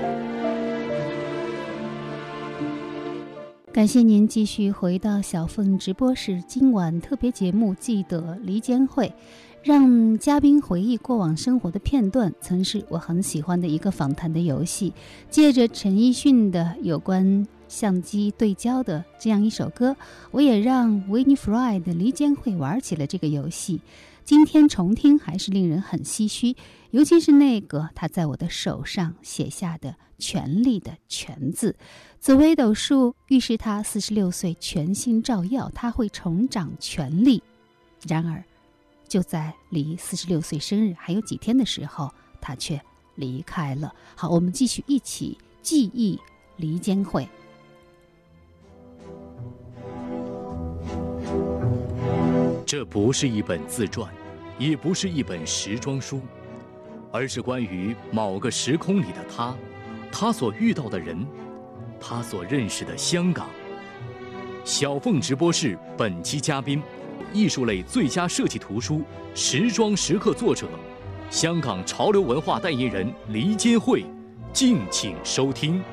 [3.74, 9.12] 感谢您继续回到小凤直播室，今晚特别节目，记得黎坚惠。
[9.64, 14.94] 让嘉宾回忆过往生活的片段，曾是我很喜欢的一个访谈的游戏。
[15.30, 19.94] 借着陈奕迅的有关相机对焦的这样一首歌，
[20.32, 23.82] 我也让维尼弗莱的黎坚惠玩起了这个游戏。
[24.24, 26.56] 今天重听还是令人很唏嘘，
[26.92, 31.76] 尤其是那个他在我的手上写下的“权力”的“权”字。
[32.22, 37.44] 紫微斗数预示他四十六岁全新照耀，他会重掌权力。
[38.08, 38.42] 然而。
[39.08, 42.80] 就在离四十六岁生日还有几天的时候，他却
[43.16, 43.94] 离开了。
[44.16, 46.20] 好，我们继续一起记忆
[46.58, 47.28] 离间会。
[52.66, 54.14] 这不是一本自传，
[54.60, 56.22] 也不是一本时装书，
[57.12, 59.56] 而是关于某个时空里的他，
[60.12, 61.26] 他所遇到的人，
[61.98, 63.48] 他所认识的香港。
[64.66, 66.84] 小凤直播室本期嘉宾。
[67.34, 68.96] 艺术类最佳设计图书
[69.36, 70.68] 《时装时刻》作者，
[71.30, 74.06] 香港潮流文化代言人黎金惠，
[74.54, 75.84] 敬请收听。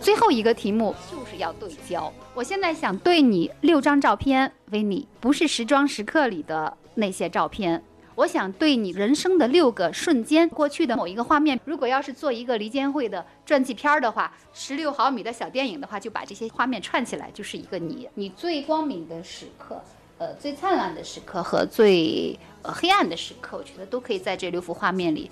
[0.00, 2.12] 最后一个题目就是要对焦。
[2.34, 7.82] 我现在想对你六张照片，维尼，不是《时装时刻》里的那些照片。
[8.16, 19.82] 我想对你人生的六个瞬间，过去的某一个画面，如果要是做一个离间会的传记片儿的话，十六毫米的小电影的话，就把这些画面串起来，就是一个你，你最光明的时刻，
[20.18, 25.28] 呃，最灿烂的时刻和最呃黑暗的时刻，我觉得都可以在这六幅画面里，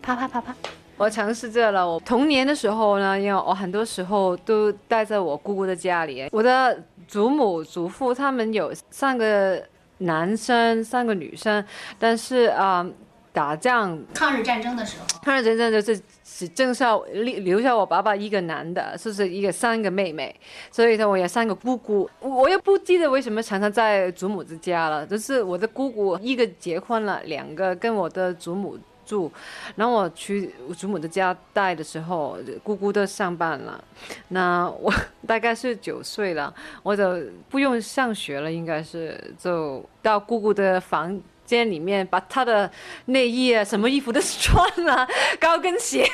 [0.00, 0.54] 啪啪啪啪，
[0.96, 1.88] 我尝试着了。
[1.88, 6.28] 我童年的时候呢，因为我很多时候都待在我姑姑的家里。
[6.30, 9.60] 我的祖母、祖父他们有三个
[10.00, 11.64] 男生，三个女生，
[11.98, 12.86] 但是啊、
[13.32, 20.34] 打仗抗日战争的时候，抗日战争就是只剩下留留下我爸爸一个男的，就是一个三个妹妹，
[20.70, 22.08] 所以呢，我有三个姑姑。
[22.20, 28.78] 我也不记得为什么常常在祖母之家了，就是我的姑姑一个结婚了，两个跟我的祖母。
[29.10, 29.32] 住，
[29.74, 33.82] 然后我去祖母的家带的时候，姑姑都上班了，
[34.28, 34.92] 那我
[35.26, 42.70] 大概是九岁了，我就不用上学了，应该是就到姑姑的房间里面，把她的
[43.06, 45.08] 内衣啊，什么衣服都 穿了，
[45.40, 46.08] 高跟鞋。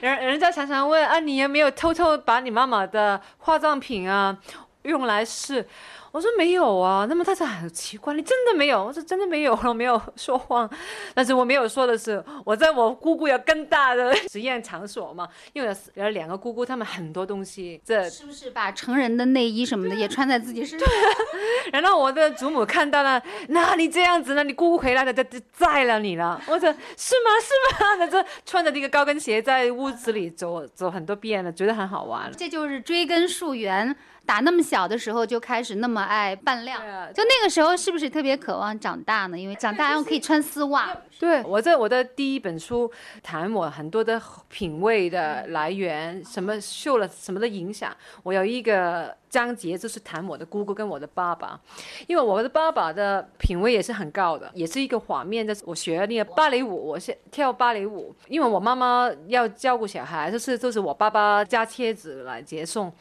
[0.00, 4.36] 人人家常常问啊，你有没有偷偷把你妈妈的化妆品啊
[4.82, 5.66] 用来试？
[6.16, 8.82] 我说没有啊，那么他说很奇怪，你真的没有？
[8.82, 10.66] 我说真的没有，我没有 说谎。
[11.12, 20.88] 但是我没有说的是，我在我姑姑有更大的 实验场所嘛，因为有有两个姑姑，她们很多东西，这是不是把成人的内衣什么的也穿在自己身上？
[21.70, 24.42] 然后我的祖母看到了，那你这样子呢？
[24.42, 26.40] 你姑姑回来了，就就宰了你了。
[26.46, 27.30] 我说是吗？
[27.42, 27.94] 是吗？
[27.98, 32.32] 那这穿着那个高跟鞋在屋子里走走很多遍了，觉得很好玩。
[32.34, 33.94] 这就是追根溯源，
[34.26, 36.82] 打那么小的时候就开始那么爱扮靓
[37.14, 39.38] 就那个时候是不是特别渴望长大呢？
[39.38, 40.94] 因为长大然后可以穿丝袜。
[41.18, 42.90] 对我在我的第一本书
[43.22, 47.96] 谈我很多的品味的来源，什么受了什么的影响。
[48.22, 51.60] 我有一个章节就是谈我的姑姑跟我的爸爸，
[52.06, 55.54] 因为我的爸爸的品味也是很高的，也是一个画面的。
[55.64, 62.92] 我学那个芭蕾舞，我是跳芭蕾舞，因为我妈妈要照顾小孩，就是就是我爸爸家妻子来接送，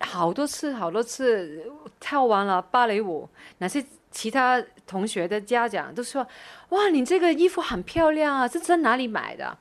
[0.00, 6.26] 好多次好多次跳完了芭蕾舞，那些其他同学的家长都说。
[6.70, 9.56] 哇，你这个衣服很漂亮啊，这在哪里买的？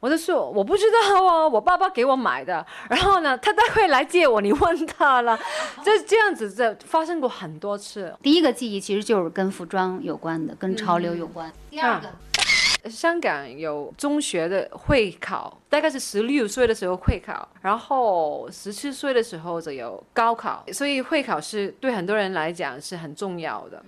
[0.00, 2.64] 我就说我不知道啊， 我爸爸给我买的。
[2.88, 5.38] 然后呢，他待会来接我，你问他了。
[5.84, 8.14] 就 这样子，这发生过很多次。
[8.22, 11.50] 第一个记忆其实就是跟服装有关的，跟潮流有关。
[11.70, 23.82] 第二个，香港有中学的会考，大概是十六岁的时候会考，然后十七岁的时候就有高考，所以会考是对很多人来讲是很重要的。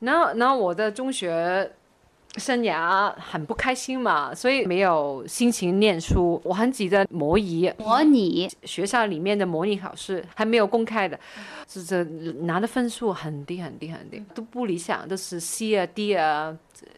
[0.00, 1.70] 然后，然后我的中学。
[2.36, 6.40] 生涯很不开心嘛，所以没有心情念书。
[6.44, 11.18] 我很急着模拟模拟学校里面的模拟考试还没有公开的，
[11.68, 12.02] 是这
[12.42, 16.56] 拿的分数很低很低很低，都不理想，都是 C 啊 D 啊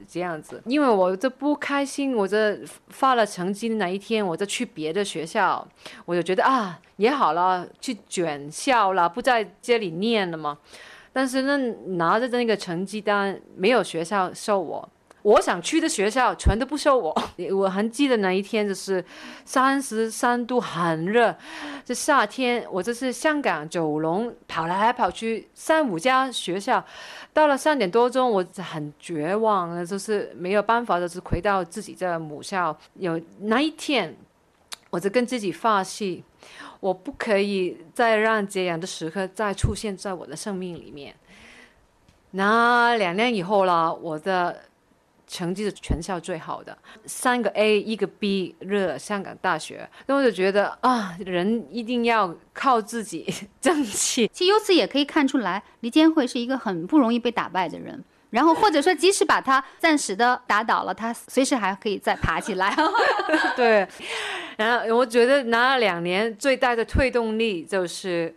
[0.08, 0.62] 这样子。
[0.64, 5.66] 因为我这不开心，我这发了成绩的那一天，我就去别的学校，
[6.06, 10.56] 我就觉得啊也好了，去卷校了，不在这里念了嘛。
[11.12, 11.56] 但是呢，
[11.96, 14.88] 拿着那个成绩单，没有学校收我。
[15.26, 17.12] 我想去的学校全都不收我。
[17.52, 19.04] 我还记得那一天就是
[19.44, 21.34] 三十三度，很热。
[21.84, 26.84] 这夏天，我这是香港九龙跑来跑去三五家学校，
[27.32, 32.78] 到了三点多钟，我很绝望，就是没有办法，就是回到自己的母校。
[32.94, 34.16] 有那一天，
[34.90, 36.22] 我就跟自己发誓，
[36.78, 41.12] 我不可以再让这样的时刻再出现在我的生命里面。
[42.30, 44.56] 那两年以后了，我的。
[45.26, 54.30] 成绩是全校最好的，三个 A 一个 B，热香港大学，那我就觉得啊，人一定要靠自己 争气。
[54.32, 58.02] 其实由此也可以看出来，黎坚会是一个很不容易被打败的人。
[58.30, 62.74] 然后或者说，即使把他暂时的打倒了，他随时还可以再爬起来。
[63.56, 63.86] 对，
[64.56, 68.34] 然后我觉得拿了两年最大的推动力就是。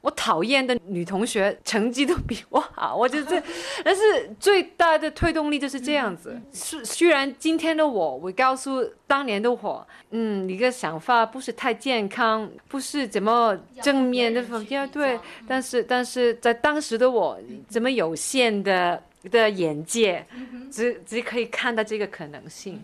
[0.00, 3.42] 我讨厌的女同学成绩都比我好，我就这，
[3.84, 4.02] 但是
[4.38, 6.40] 最大的推动力就是这样子。
[6.52, 20.24] 虽虽然今天的我，我告诉当年的我，嗯，你个想法不是太健康，不是怎么正面的方向，对，但是但是在当时的我，怎么有限的的眼界，
[20.70, 22.82] 只只可以看到这个可能性。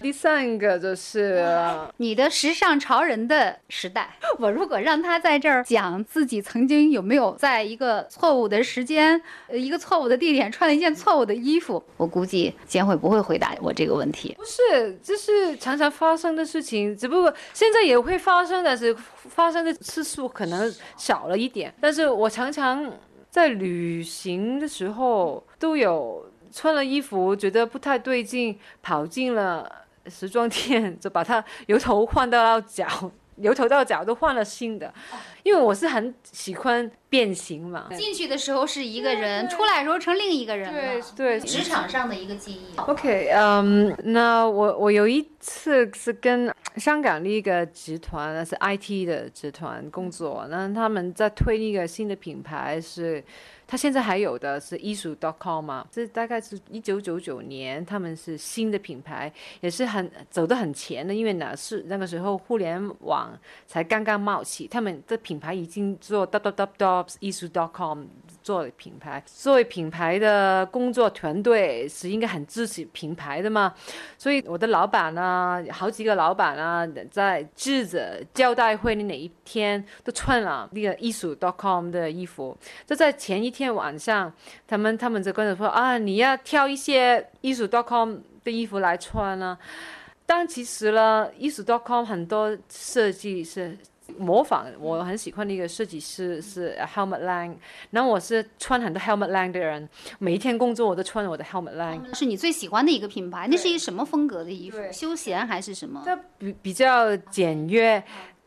[0.00, 1.44] 第三个就是
[1.96, 4.14] 你的时尚潮人的时代。
[4.38, 14.34] 我如果让他在这儿讲自己曾经有没有在一个错误的时间、一个错误的地点穿了一件错误的衣服，我估计监会不会回答我这个问题。
[14.36, 21.74] 不是，这是常常发生的事情，只不过现在也会发生，但是发生的次数可能少了一点。
[21.80, 22.92] 但是我常常
[23.30, 29.85] 在旅行的时候都有穿了衣服觉得不太对劲，跑进了。
[30.08, 32.86] 时装店就把它由头换到脚，
[33.36, 34.92] 由头到脚都换了新的，
[35.42, 37.88] 因为我是很喜欢变形嘛。
[37.96, 41.04] 进去的时候是一个人，出来的时候成另一个人对了。
[41.16, 42.76] 对，职场上的一个记忆。
[42.78, 53.22] OK，嗯、那我我有一次是跟香港的一个集团，那是 IT 的集团工作，那他们在推一个新的品牌是。
[53.66, 63.36] 他现在还有的是艺术 .com 嘛，这大概是一九九九年，他们是新的品牌，也是很走得很前的，因为呢是那个时候互联网
[63.66, 68.04] 才刚刚冒起，他们的品牌已经做 dot dot dot dot 艺术 .com
[68.46, 73.74] 做品牌，作为品牌的工作团队是应该很支持品牌的嘛，
[74.16, 84.32] 所以我的老板呢，好几个老板啊，在记者交代会的哪一天都穿了那个艺术 .com 的衣服，就在前一天晚上，
[84.68, 89.58] 他们他们就跟我说啊，你要挑一些艺术 .com 的衣服来穿呢、
[90.24, 93.76] 但其实呢，艺术 .com 很多设计是
[94.18, 97.54] 模仿我很喜欢的一个设计师是 Helmut Lang，
[97.90, 99.88] 然后我是穿很多 Helmut Lang 的人，
[100.18, 102.14] 每一天工作我都穿我的 Helmut Lang。
[102.14, 104.78] 是你最喜欢的一个品牌，那是一个什么风格的衣服？
[104.92, 106.02] 休闲还是什么？
[106.06, 108.02] 它比比较简约，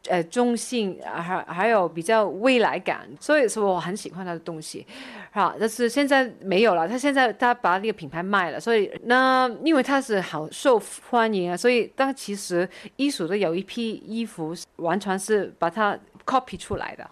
[0.07, 4.87] 呃，中性，还还有比较未来感，所以说我很喜欢他的东西，
[5.31, 17.09] 好，但是现在没有了，他现在他把那个品牌卖了，所以那因为他是好受欢迎啊，所以但其实艺术的有一批衣服完全是把它 copy 出来的。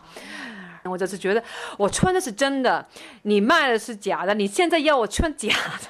[0.83, 1.43] 我就是觉得
[1.77, 2.87] 我穿的是真的，
[3.23, 5.89] 你卖的是假的，你现在要我穿假的，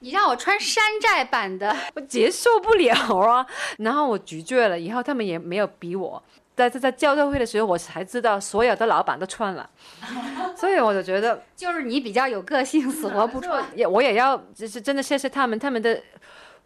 [0.00, 3.46] 你让我穿山寨版的，我接受不了啊！
[3.78, 6.20] 然后我拒绝了，以后他们也没有逼我。
[6.54, 9.68] 在在在交流会的时候，我才知道所有的老板都穿了，
[10.56, 13.64] 所以我就觉得 就是你比较有个性，死活不穿。
[13.74, 16.00] 也我也要，就是真的谢谢他们，他们的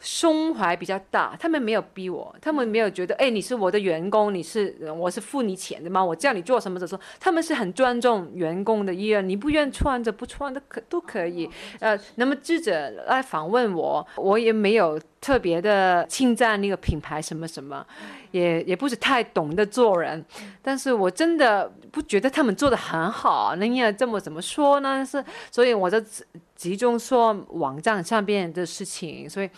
[0.01, 6.05] 胸怀比较大，他们没有逼我，他们没有觉得，哎，你是我的员工，你是我是付你钱的吗？
[6.05, 11.49] 我叫你做什么的时候，他们是很尊重员工的意愿，你不愿穿着不穿的可都可以。
[11.81, 17.85] 呃，那么记者来访问我，我也没有特别的侵占那个品牌什么什么，
[18.31, 20.25] 也也不是太懂得做人，
[20.63, 25.05] 但是我真的不觉得他们做的很好，那要这么怎么说呢？
[25.05, 26.25] 是，所以我就集
[26.55, 29.51] 集中说网站上边的事情，所以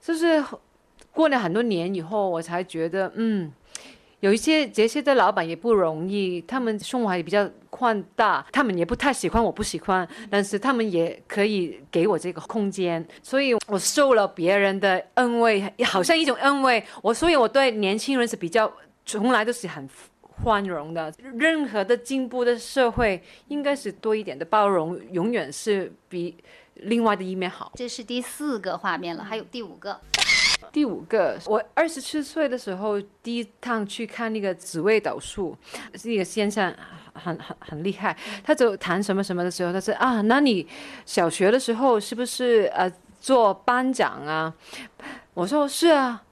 [0.00, 0.42] 就是
[1.12, 3.50] 过了很多年以后，我才觉得，嗯，
[4.20, 18.72] 有一些这些的老板也不容易，他们胸怀也比较宽大，他们也不太喜欢我不喜欢，但是他们也可以给我这个空间，所以我受了别人的恩惠，好像一种恩惠，我所以我对年轻人是比较
[19.04, 19.88] 从来都是很。
[20.42, 26.34] 宽容的，任何的进步的社会应该是多一点的包容，永远是比
[26.76, 27.72] 另外的一面好。
[27.74, 30.00] 这是第四个画面了，还有第五个。
[30.72, 35.56] 第五个，我二十七岁的时候第一趟去看那个紫微斗数，
[35.94, 36.74] 是一个先生
[37.14, 40.66] 很很很厉害，他就谈什么什么的时候，他说啊，那你
[41.04, 42.90] 小学的时候是不是呃
[43.20, 44.52] 做班长啊？
[45.34, 46.22] 我说是啊。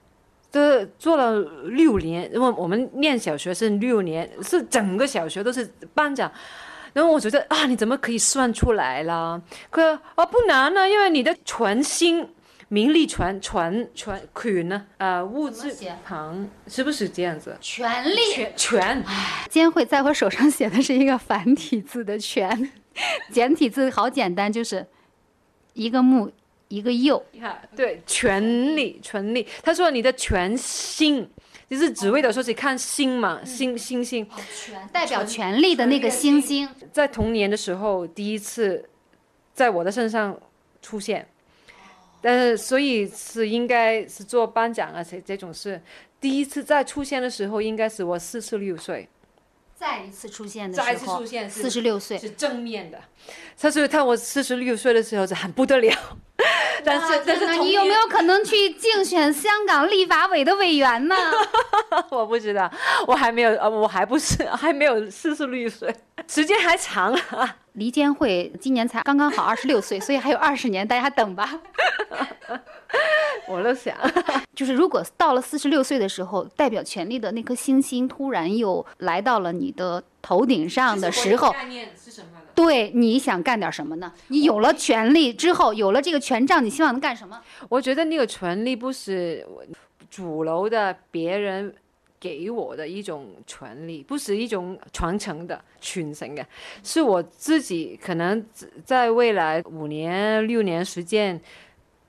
[0.51, 6.33] 这做了六年，因为我们念小学是六年，是整个小学都是班长。
[6.95, 9.39] 然后我觉得啊，你怎么可以算出来了？
[9.69, 12.27] 可啊不难呢，因为你的全心
[12.69, 17.57] 名利权权权权呢，呃，物质旁是不是这样子？
[17.61, 18.17] 权利。
[18.35, 19.05] 权权
[19.49, 22.71] 今天会在我手上写的是一个繁体字的“权”，
[23.33, 24.87] 简体字好简单，就是
[25.73, 26.31] 一个木
[26.69, 27.25] 一个又。
[27.33, 29.47] 你看，对，权利权利。
[29.63, 31.27] 他说你的全心，
[31.71, 34.29] 就是紫微斗数是看星嘛，星星星。
[34.93, 38.87] 代表权力的那个星星，在童年的时候第一次
[39.55, 40.39] 在我的身上
[40.83, 41.27] 出现，
[42.21, 45.81] 但是所以是应该是做颁奖啊这这种事，
[46.21, 49.09] 第一次再出现的时候应该是我四十六岁，
[49.77, 52.19] 再一次出现的时候再一次，出现是四十六岁。
[52.19, 53.01] 是正面的，
[53.59, 55.95] 他说他我四十六岁的时候是很不得了，
[56.85, 61.15] 但是但是你有没有可能去竞选香港立法委的委员呢？
[62.11, 62.71] 我不知道，
[63.07, 65.95] 我还没有呃我还不是还没有四十六岁，
[66.27, 67.57] 时间还长啊。
[67.79, 71.61] 黎坚会今年才刚刚好二十六岁，所以还有二十年，大家等吧。
[73.47, 73.97] 我都想，
[74.55, 82.41] 就是如果到了四十六岁的时候，代表权力的那颗星星突然又来到了你的头顶上的时候，概念是什么呢？
[82.55, 84.13] 对，你想干点什么呢？
[84.27, 87.41] 你有了权力之后，有了这个权杖，你希望能干什么？
[87.69, 89.63] 我觉得那个权力不是我
[90.11, 91.73] 主楼的别人
[92.21, 96.47] 给我的一种权利，不是一种传承的、传承的，
[96.83, 98.45] 是我自己可能
[98.85, 101.41] 在未来五年、六年时间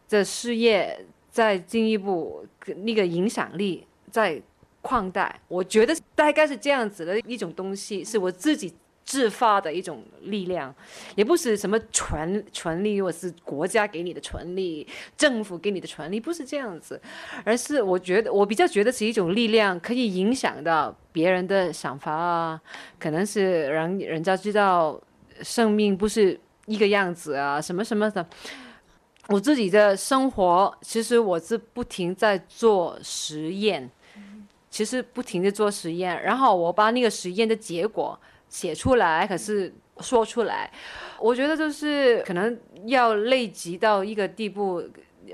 [0.09, 0.99] 的事业
[1.29, 2.45] 再进一步
[2.77, 4.41] 那个影响力在
[4.81, 5.39] 扩大。
[5.47, 8.73] 我觉得大概是这样子的一种东西，是我自己
[9.09, 10.71] 自发的一种力量，
[11.15, 14.87] 也不是什么权权利，或是国家给你的权利，
[15.17, 17.01] 政府给你的权利，不是这样子，
[17.43, 22.61] 而是我觉得我比较觉得是一种力量，可以影响到别人的想法啊，
[22.99, 25.01] 可能是让人家知道
[25.41, 28.23] 生命不是一个样子啊，什么什么的。
[29.29, 33.89] 我自己的生活，其实我是不停在做实验，
[34.69, 38.19] 其实不停的做实验，然后我把那个实验的结果
[38.49, 40.69] 写出来，可是说出来，
[41.19, 44.83] 我觉得就是可能要累积到一个地步，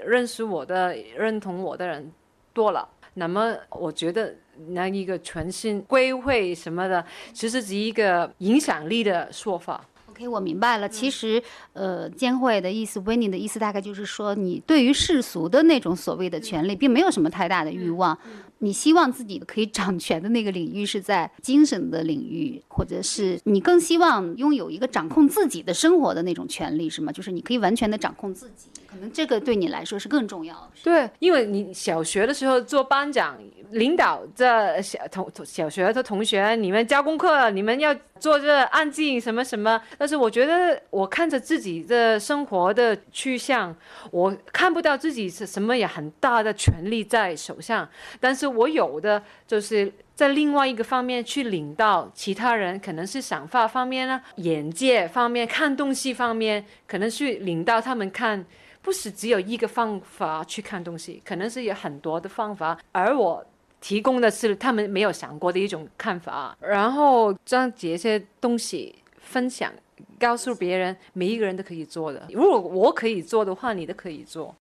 [0.05, 2.11] 认识我的、认同我的人
[2.53, 4.35] 多了，那么我觉得
[4.69, 7.03] 那一个全新归会什么的，
[7.33, 9.83] 其实是一个影响力的说法。
[10.09, 10.87] OK，我明白了。
[10.87, 11.41] 其实，
[11.73, 18.17] 呃，监会的意思 w i n n i 的意思大概就是说，你对于世俗的那种所谓的权利，并没有什么太大的欲望。
[18.59, 27.11] 你希望自己可以掌权的那个领域是在精神的领域，或者是你更希望拥有一个掌控自己的生活的那种权利，是吗？
[27.11, 30.69] 就是你可以完全的掌控自己，可能这个对你来说是更重要的。
[30.83, 33.37] 对，因为你小学的时候做班长，
[33.71, 39.81] 领导这小同小学的同学，你们交功课，你们要做这安静什么什么。
[39.97, 43.75] 但是我觉得，我看着自己的生活的去向，
[44.11, 47.87] 我看不到自己是什么也很大的权利在手上，
[48.19, 49.91] 但是我有的就是。
[50.15, 58.45] 在另外一个方面去领到其他人，可能是想法方面呢，眼界方面，看东西方面，可能去领到他们看。
[58.81, 63.45] 不是只有一个方法去看东西，可能是有很多的方法，而我
[63.81, 69.69] 提供的是他们没有想过的一种看法，然后将这些东西分享，
[70.17, 72.25] 告诉别人，每一个人都可以做的。
[72.29, 74.55] 如果我可以做的话，你都可以做。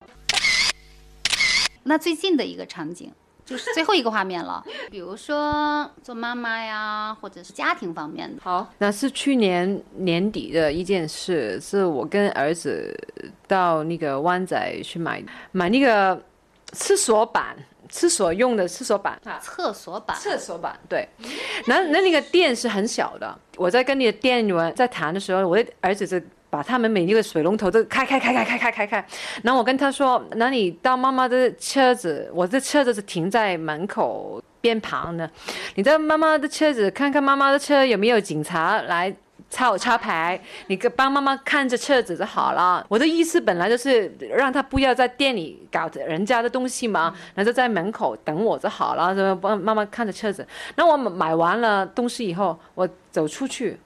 [1.85, 3.13] 那最近的一个场景。
[3.45, 8.41] 就是最后一个画面了，比如说做妈妈呀，或者是家庭方面的。
[8.43, 12.97] 好，那是去年年底的一件事，是我跟儿子
[13.47, 15.23] 到那个湾仔去买
[15.53, 16.21] 买那个
[16.73, 17.57] 厕所板，
[17.89, 19.21] 厕所用的厕所板。
[19.41, 20.17] 厕所板。
[20.17, 21.09] 厕所板，对。
[21.67, 26.21] 那那那个店是很小的，我在跟那个店员在谈的时候，我的儿子就。
[26.55, 29.05] 把他们每一个水龙头都开开开开开开开开，
[29.43, 35.29] 然后我跟他说：“那你到妈妈的车子，我的车子是停在门口边旁的，
[35.75, 39.13] 你到妈妈的车子看看妈妈的车有没有警察来
[39.51, 50.47] 插插牌，你帮妈妈看着车子就好了。”我的意思本来就是让他不要在店里搞人家的东西嘛，然后在门口等我就好了，就帮妈妈看着车子。
[50.77, 53.77] 那我买完了东西以后，我走出去。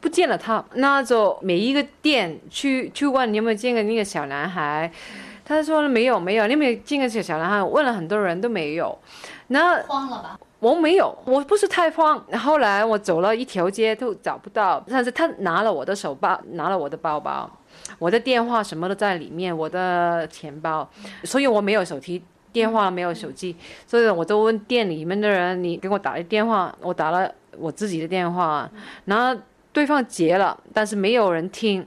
[0.00, 4.90] 不见了他，那就每一个店去去问你有没有见过那个小男孩，
[5.44, 7.62] 他说没有没有，你有没有见过这个小男孩？
[7.62, 8.96] 问了很多人都没有，
[9.48, 10.38] 那慌了吧？
[10.60, 12.22] 我没有，我不是太慌。
[12.38, 17.50] 后来我走了一条街都找不到，但是他拿了我的手包，拿了我的包包，
[17.98, 20.88] 我的电话什么都在里面，我的钱包，
[21.24, 22.22] 所以我没有手提
[22.52, 28.70] 电话，没有手机，所以我都问店里面的人，你给我打一电话，我打了我自己的电话，
[29.06, 29.40] 然后。
[29.72, 31.86] 对方接了，但是没有人听，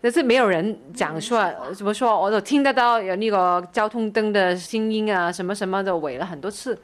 [0.00, 1.54] 但是没有人讲出来。
[1.76, 2.20] 怎么说？
[2.20, 6.78] 我都听得到有那个交通灯的声音啊，什么什么的，尾了很多次，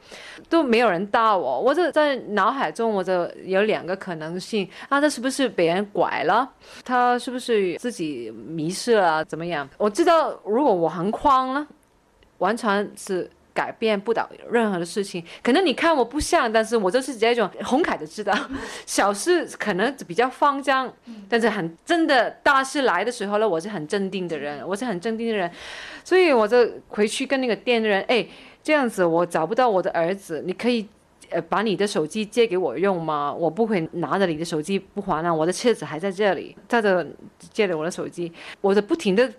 [0.49, 1.61] 都没有人搭我。
[1.61, 6.49] 我就在脑海中，我就有两个可能性啊，他是不是被人拐了？
[6.83, 9.23] 他是不是自己迷失了？
[9.23, 9.67] 怎么样？
[9.77, 11.65] 我知道，如果我很慌了，
[12.39, 13.29] 完全是。
[13.53, 18.33] 改变不了任何的事情，可能你看我不像，但是我就是这种红凯的知道，
[18.85, 20.91] 小事可能比较慌张，
[21.27, 25.51] 但是很真的大事来的时候呢，我是很镇定的人，我是很镇定的人，
[26.03, 28.25] 所以我就回去跟那个店的人，哎，
[28.63, 30.87] 这样子我找不到我的儿子，你可以
[31.29, 33.33] 呃把你的手机借给我用吗？
[33.33, 37.05] 我不会拿着你的手机不还啊，我的车子还在这里，他就
[37.51, 38.31] 借了我的手机，
[38.61, 39.29] 我就不停的。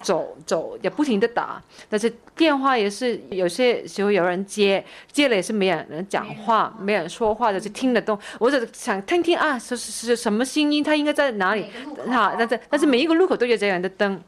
[0.00, 8.18] 走走也不停的打，但是电话也是有些时候有人接，接了也是没有人讲话，没有人说话的就听得懂。
[8.38, 10.82] 我就想听听啊，是是什么声音？
[10.82, 11.66] 他应该在哪里？
[12.06, 14.20] 哈，但是但是每一个路口都有这样的灯，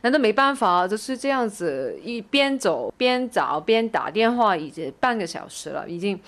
[0.00, 0.88] 难道没办法？
[0.88, 6.18] 就是这样子一边走边找边打电话，已经半个小时了，已经。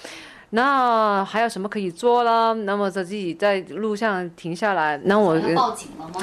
[0.54, 2.52] 那还有什么可以做了？
[2.52, 6.20] 那么就自己在路上停下来，那我报警了吗？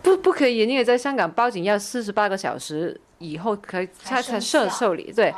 [0.00, 5.12] 不，不可以，因为在香港报警要四十八个小时以后可以才才受受理。
[5.12, 5.34] 对，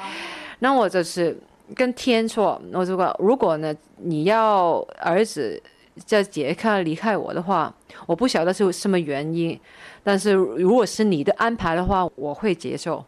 [0.59, 1.35] 那我就是
[1.75, 5.61] 跟天说，我说如果呢你要儿子
[6.05, 7.75] 在杰克离开我的话，
[8.05, 9.59] 我不晓得是什么原因，
[10.05, 13.03] 但是如果是你的安排的话，我会接受。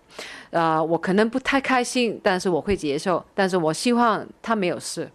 [0.50, 5.06] 呃，我可能不太开心，但是我会接受，但是我希望他没有事。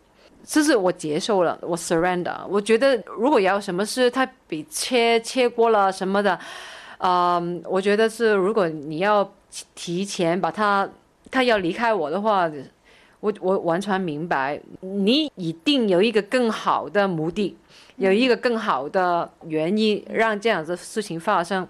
[0.46, 2.36] 这是我接受了，我 surrender。
[2.48, 6.38] 我觉得如果要什么事，他比切切过了什么的，
[6.98, 9.34] 嗯，我觉得是如果你要
[9.74, 10.88] 提前把他
[11.32, 12.52] 他要离开我的话，
[13.22, 17.56] 我我完全明白，你一定有一个更好的目的，
[17.96, 21.66] 有一个更好的原因让这样的事情发生。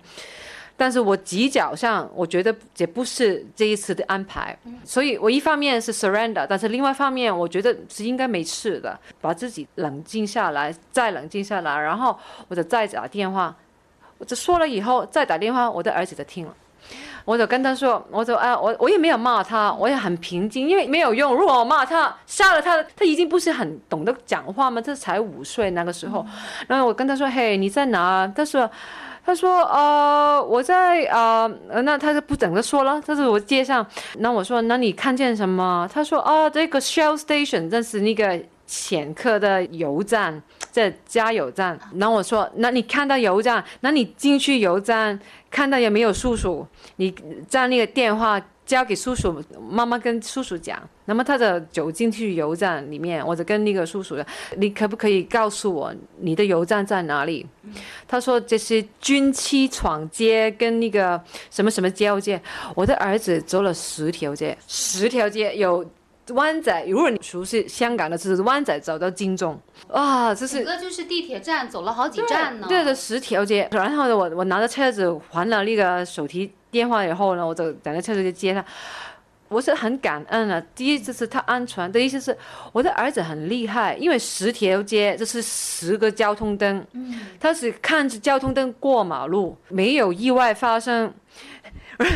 [0.75, 12.17] 但是我几脚上，我觉得也不是这一次的安排，所以我一方面是 surrender，但是另外一方面，我觉得是应该没事的，把自己冷静下来，再冷静下来，然后
[12.47, 13.55] 我就再打电话，
[14.17, 16.53] 我就说了以后再打电话，我的儿子就听了，
[17.23, 26.25] 我就跟他说，我就啊，我我也没有骂他，我也很平静，因为没有用，如果我骂他，吓了他，他已经不是很懂得讲话嘛，这才五岁那个时候，
[26.67, 28.27] 然后我跟他说，嘿，你在哪？
[28.35, 28.69] 他说。
[29.25, 31.47] 他说：“呃，我在呃，
[31.83, 33.01] 那他就不等着说了。
[33.05, 33.85] 他是我街上，
[34.19, 35.89] 那我说，那你看见什么？
[35.93, 41.79] 他说：啊，这个 Shell Station，这是那个潜客的油站，在加油站。
[41.93, 45.19] 那我说，那你看到油站，那你进去油站，
[45.49, 46.67] 看到有没有叔叔？
[46.97, 47.13] 你
[47.47, 50.81] 在那个电话。”交给叔叔，妈妈跟叔叔讲。
[51.05, 57.45] 那么他的走进去油站里面，我就跟那个叔叔说你可不可以告诉我你的油站在哪里？”
[58.07, 62.41] 他说：“这是军区闯街跟那个什么什么交界。”
[62.75, 65.85] 我的儿子走了十条街，十条街有
[66.29, 66.85] 湾仔。
[66.87, 69.59] 如果你熟悉香港的，就是湾仔走到金钟。
[69.87, 72.67] 啊，这是整个就是地铁站走了好几站呢。
[72.69, 73.67] 对的，十条街。
[73.71, 76.51] 然后呢，我我拿着车子还了那个手提。
[76.71, 78.65] 电话以后呢，我就等着车子就接他。
[79.47, 80.59] 我是很感恩啊。
[80.73, 82.35] 第一就是他安全，第一就是
[82.71, 86.83] 我的儿子很厉害，因为十条街就是十个交通灯，
[87.39, 91.13] 他是看着交通灯过马路，没有意外发生。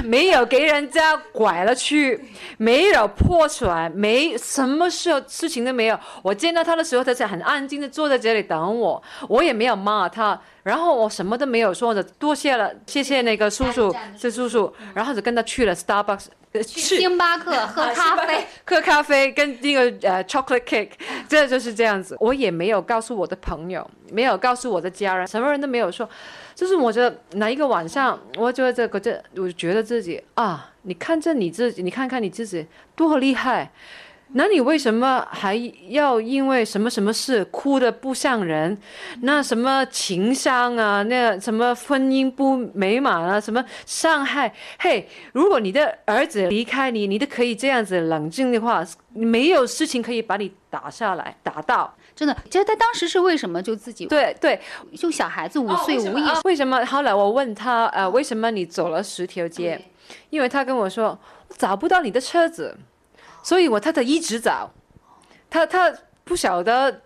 [0.03, 2.19] 没有给人家拐了去，
[2.57, 5.99] 没有破出来，没什么事事情都没有。
[6.21, 16.25] 我见到他的时候，他是很安静的坐在这里等我，我也没有骂他，然后我什么都没有说的，多谢了，谢谢那个叔叔，是叔叔，然后就跟他去了 Starbucks。
[16.65, 20.89] 去星巴克 喝咖啡， 喝咖啡跟那个呃 chocolate cake，
[21.29, 22.17] 这就是这样子。
[22.19, 26.09] 我也没有告诉我的朋友，没有告诉我的家人，什么人都没有说。
[26.57, 33.71] 就是我觉得哪一个晚上，我觉得这个这，我觉得自己啊，你看着你自己，你看看你自己多厉害。
[34.33, 35.55] 那你为什么还
[35.89, 38.75] 要因为什么什么事哭的不像人？
[39.21, 44.51] 那什么情伤啊，那什么婚姻不美满啊，什么伤害？
[44.79, 48.83] 嘿，如果你的儿子离开你，你都可以这样子冷静的话，
[49.13, 52.35] 没有事情可以把你打下来，打到真的。
[52.49, 54.59] 其实他当时是为什么就自己对对，
[54.97, 56.83] 就小孩子五岁无意识，为什么？
[56.85, 59.79] 后来我问他，呃，为什么你走了十条街？
[60.31, 61.17] 因为他跟我说，
[61.57, 62.75] 找不到你的车子。
[63.43, 64.69] 所以，我他他一直找，
[65.49, 65.93] 他他
[66.25, 67.03] 不晓得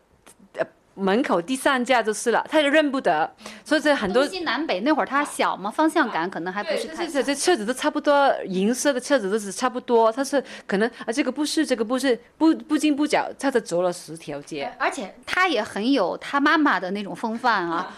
[0.93, 3.29] 门口第三架就是了，他就认不得。
[3.63, 7.07] 所以这很多东西南北那会儿他小嘛，方向感可能还不是太。
[7.07, 10.11] 这这车子都差不多，银色的车子都是差不多。
[10.11, 14.71] 他是可能啊，这个不是，这个不是，不不惊不脚，他就走了十条街。
[14.77, 17.91] 而且他也很有他妈妈的那种风范啊。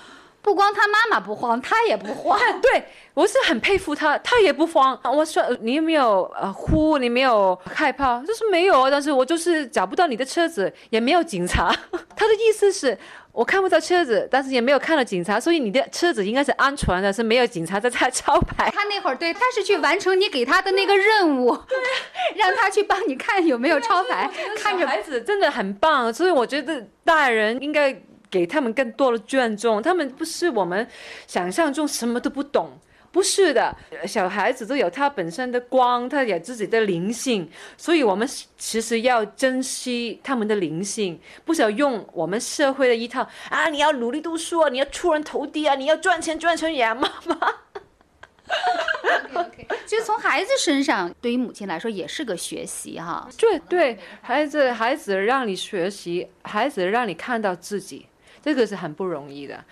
[0.44, 2.38] 不光他妈妈不慌， 他也不慌。
[2.62, 2.84] 对
[3.14, 5.00] 我是很佩服他，他也不慌。
[5.06, 6.98] 我说你有没有呃哭？
[6.98, 8.20] 你没有害怕？
[8.28, 11.74] 就是没有，但是我就是找不到你的车子，也没有警察。
[12.16, 12.98] 他的意思是
[13.32, 18.70] 我看不到车子，但是也没有看到警察，所以你的车子应该是安全的，是没有警察在他招牌。
[18.72, 21.58] 他那会儿对，他是去完成你给他的那个任务，
[22.36, 24.30] 让他去帮你看有没有招牌。
[24.58, 27.96] 看着孩子真的很棒，所以我觉得大人应该。
[28.34, 30.88] 给他们更多的尊重，他们不是我们
[31.28, 32.72] 想象中什么都不懂，
[33.12, 33.76] 不是的，
[34.08, 38.28] 小孩子都有他本身的光，他有自己的灵性，所以我们
[38.58, 43.22] 其实要珍惜他们的灵性，不是要用我们社会的一套
[43.52, 47.38] 啊，你要努力读书啊，你要出人头地啊，你要赚钱赚成羊妈妈。
[49.86, 53.28] 其实从孩子身上，对于母亲来说也是个学习哈。
[53.38, 58.08] 对对，孩子孩子让你学习，孩子让你看到自己。
[58.44, 59.64] 这个是很不容易的，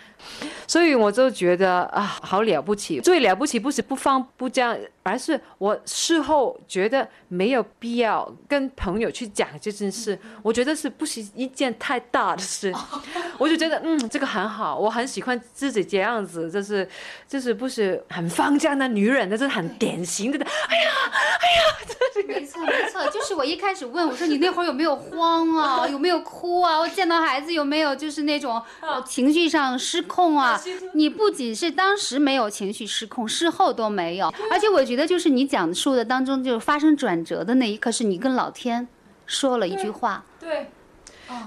[0.68, 3.00] 所以我就觉得啊，好了不起。
[3.02, 10.18] 最了不起不是不放不讲，而是我事后觉得没有必要跟朋友去讲这件事。
[10.42, 12.74] 我觉得是不是一件太大的事？
[13.38, 16.88] 我就觉得嗯，这个很好，我很喜欢自己这样子，就是
[17.28, 20.38] 就是不是很放这样的女人，那是很典型的。
[20.40, 26.80] 哎呀，哎呀，没错没错，就是我一开始问我说你那会儿有没有慌啊，有没有哭啊？
[26.80, 30.59] 我见到孩子有没有就是那种呃情绪上失控啊？
[30.93, 38.86] 你不仅是当时没有情绪失控，事后都没有，而且我觉得就是你讲述的当中，就是发生转折的那一刻，是你跟老天
[39.26, 40.26] 说了一句话。
[40.38, 40.68] 对。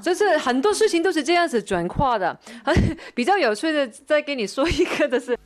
[0.03, 2.35] 就是很多事情都是这样子转化的，
[3.15, 5.37] 比较有趣的，再跟你说一个的是，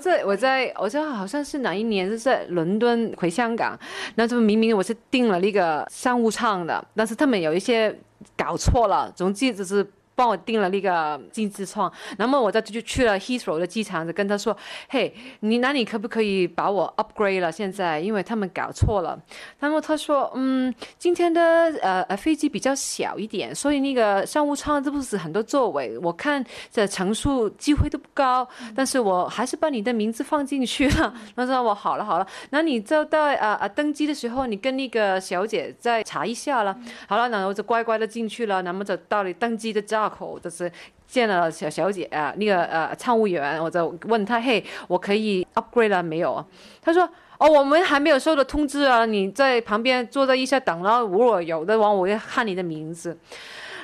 [0.00, 3.76] 在我在我在好像是哪一年是在伦敦回香港，
[4.14, 7.92] 那就明明我是订了那个商务舱的，但是他们有一些
[8.36, 9.84] 搞错了，总之就是。
[10.18, 14.56] 帮我订了那个经济舱，那么我再就去了 Heathrow 的机场，就跟他说
[14.90, 17.52] ：“嘿，你那你可不可以把我 upgrade 了？
[17.52, 19.16] 现在因为他们搞错了。”
[19.60, 21.40] 然后他说：“嗯，今天的
[21.80, 28.48] 呃呃飞机比较小一点，所以那个商务舱这不是很多座位，我看这乘数机会都不高。
[28.74, 31.14] 但是我还是把你的名字放进去了。
[31.36, 36.76] 他说我好了好了，那你就到呃呃登机的时候，你跟那个小姐再查一下了。
[37.06, 40.70] 好了，那我就乖乖的进去了，那么就到了登机的”口就是
[41.06, 46.44] 见了小小姐啊，那个呃乘务员，我就问他，嘿，我可以 upgrade 了没有？
[46.80, 53.16] 他说，哦，我们还没有收到通知啊，你在旁边坐在一下等了，如果有的话，我要看你的名字。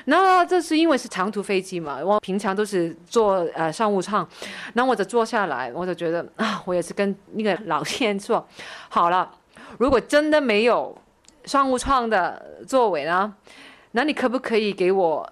[0.07, 4.27] 那这是因为是长途飞机嘛，我平常都是坐呃商务舱，
[4.73, 8.47] 那我就坐下来，我就觉得啊，我也是跟那个老天说，
[8.87, 9.31] 好了，
[9.79, 10.95] 如果真的没有
[11.45, 13.33] 商务舱的座位呢，
[13.93, 15.27] 那你可不可以给我？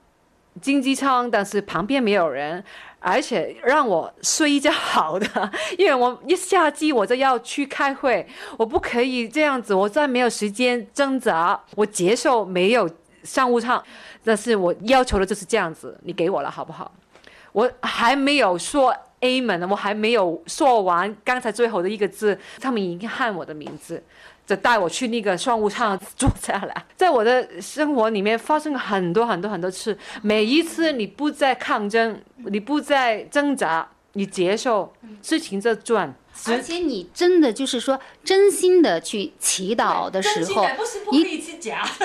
[0.61, 2.63] 经济舱，但是旁边没有人，
[2.99, 8.25] 而且让我睡一觉好的，因为我一下机我就要去开会，
[8.57, 12.89] 我不可以这样子，我再没有时间挣扎，我接受没有
[13.23, 13.83] 商务舱，
[14.23, 16.91] 但是我要求的就是这样子，你给我了好不好？
[17.51, 24.03] 我还没有说 A 门，我还没有说完刚才最后的一个字，他们已经喊我的名字。
[24.45, 34.91] 就带我去那个商务舱坐下来，在我的生活里面发生了很多很多很多次，每一次你不再抗争，你不再挣扎，你接受
[35.21, 36.13] 事情在转。
[36.47, 40.65] 而且你真的就是说，真心的去祈祷的时候，
[41.11, 41.23] 一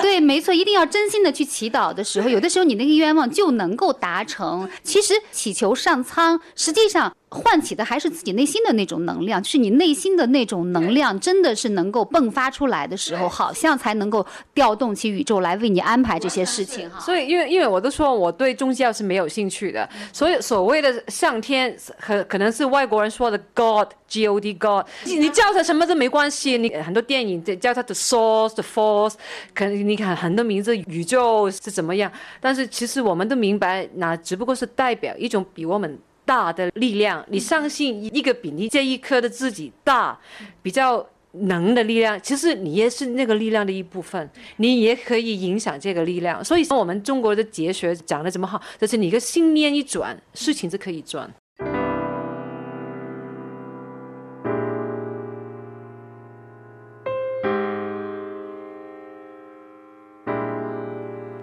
[0.01, 4.69] 对，没错，一定要真心的去祈祷的时候，有的时候你那个愿望就能够达成。
[4.83, 16.99] 其实祈求上苍，实际上唤起的还是自己内心的那种能量，就是你内心的那种能量，真的是能够迸发出来的时候，好像才能够调动起宇宙来为你安排这些事情哈。
[16.99, 23.89] 所以，因为因为我都说我对宗教是没有兴趣的，所以所谓的上天，可可能是外国人说的 God。
[24.09, 26.57] G O D God，你叫他什么都没关系。
[26.57, 29.13] 你很多电影叫他的 Source、the Force，
[29.53, 32.11] 可能你看很多名字，宇宙是怎么样？
[32.41, 35.95] 但是其实我们都明白，那只不过是代表一种比我们
[36.29, 37.25] 大的力量。
[37.29, 40.15] 你相信一个比你这一颗的自己大、
[40.61, 46.45] 比较能的力量，其实你也是那个力量的一部分，你也可以影响这个力量。
[46.45, 48.61] 所以我们中国的哲学讲的怎么好？
[48.79, 51.27] 就是你个信念一转，事情就可以转。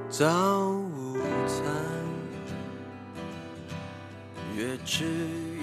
[0.09, 0.56] 早
[4.87, 5.05] 越吃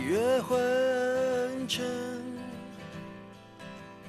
[0.05, 0.59] 越昏
[1.65, 1.82] 沉。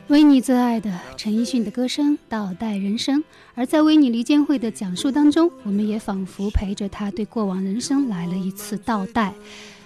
[0.08, 3.20] 维尼最爱的陈奕迅的歌声《倒带人生》，
[3.54, 9.32] 而在维尼离间会的讲述当中，我们也仿佛陪着他对过往人生来了一次倒带。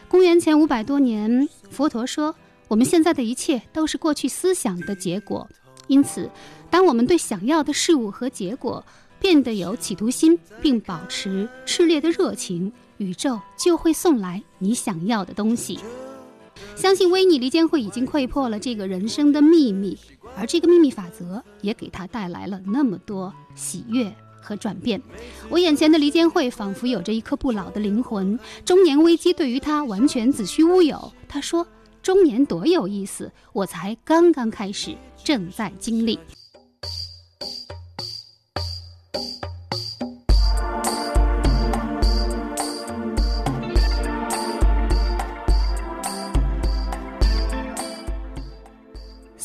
[0.09, 2.35] 公元前五百多年，佛陀说
[2.67, 5.47] ：“我们现在的一切都是过去思想的结果。”
[5.89, 6.29] 因此，
[6.71, 8.83] 当我们对想要的事物和结果，
[9.21, 15.81] 变得有企图心，并保持炽烈的热情，宇宙就会送来你想要的东西。
[16.77, 19.97] 相信维尼离间会已经窥破了这个人生的秘密，
[20.37, 25.01] 而这个秘密法则也给他带来了那么多喜悦和转变。
[25.49, 31.13] 我眼前的离间会仿佛有着一颗不老的灵魂，中年危机对于他完全子虚乌有。
[31.29, 31.67] 他说
[32.03, 36.19] ：“中年多有意思，我才刚刚开始，正在经历。”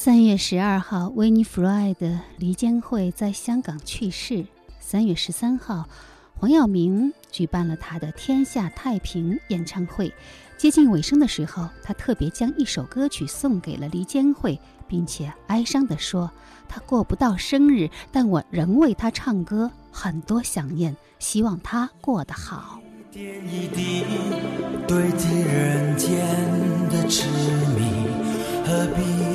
[0.04, 4.46] 三月十二号，维尼·弗莱的离间会在香港去世。
[4.78, 5.88] 三月十三号，
[6.36, 10.14] 黄耀明举办了他的《天下太平》演唱会。
[10.58, 16.30] 接近尾声的时候，他特别将一首歌曲送给了离间会，并且哀伤地说
[16.68, 24.04] ：“他过不到生日，但我仍为他唱歌，很多想念，希望他过得好。”点一滴
[24.86, 26.20] 堆积人间
[26.90, 27.26] 的痴
[27.78, 28.06] 迷，
[28.66, 29.33] 何必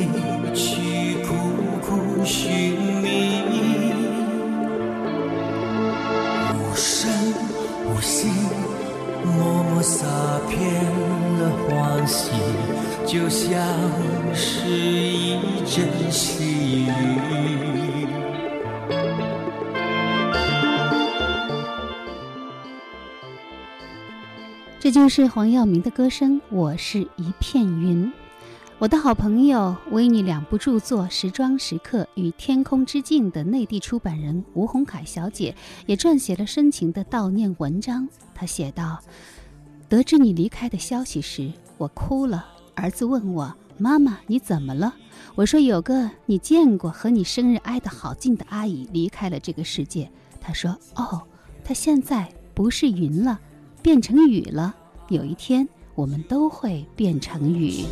[2.29, 3.41] 寻觅？
[6.53, 7.11] 无声
[7.87, 8.29] 无息，
[9.25, 10.05] 默默洒
[10.47, 10.61] 遍
[11.39, 12.33] 了欢喜，
[13.07, 13.59] 就像
[14.35, 16.91] 是一阵细雨。
[24.79, 28.05] 这就是黄耀明的歌声《我是一片云》。
[28.81, 35.53] 我的好朋友维尼两部著作《时装时刻》与《天空之镜》的内地出版人吴红凯小姐
[35.87, 38.09] 也撰写了深情的悼念文章。
[38.33, 39.01] 她写道
[39.91, 42.47] ：“得知你离开的消息时，我哭了。
[42.77, 44.95] 儿子问我：‘妈妈，你怎么了？’
[45.35, 50.09] 我说：‘有个你见过和你生日挨得好近的阿姨离开了这个世界。’
[50.41, 51.21] 他说：‘哦，
[51.65, 53.41] 她现在不是云了。’”
[53.83, 54.73] 变成雨了，
[55.09, 57.85] 有一天我们都会变成雨。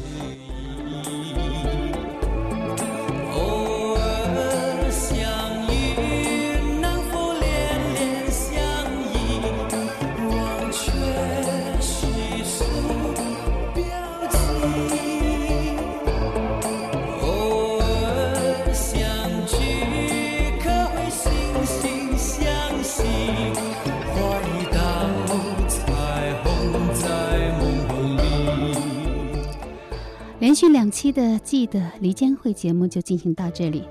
[30.47, 33.83] 连续两期的《记得离间会》节目就进行到这里，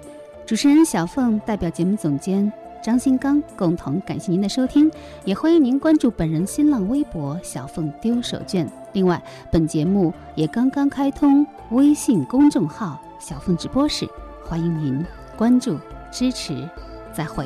[0.46, 2.50] 主持人小凤代表节目总监
[2.82, 4.90] 张新刚共同感谢您的收听，
[5.26, 8.66] 也欢迎您关注本人新浪微博“小凤丢手绢”。
[8.94, 14.08] 另外，本节目也刚刚开通微信公众号“小凤直播室”，
[14.42, 15.78] 欢迎您关注
[16.10, 16.66] 支持。
[17.12, 17.46] 再会。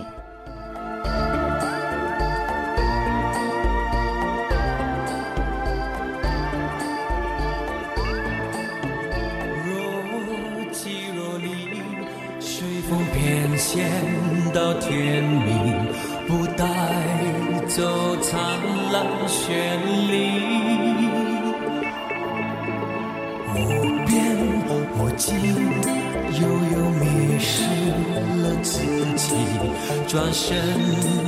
[30.32, 31.19] 身，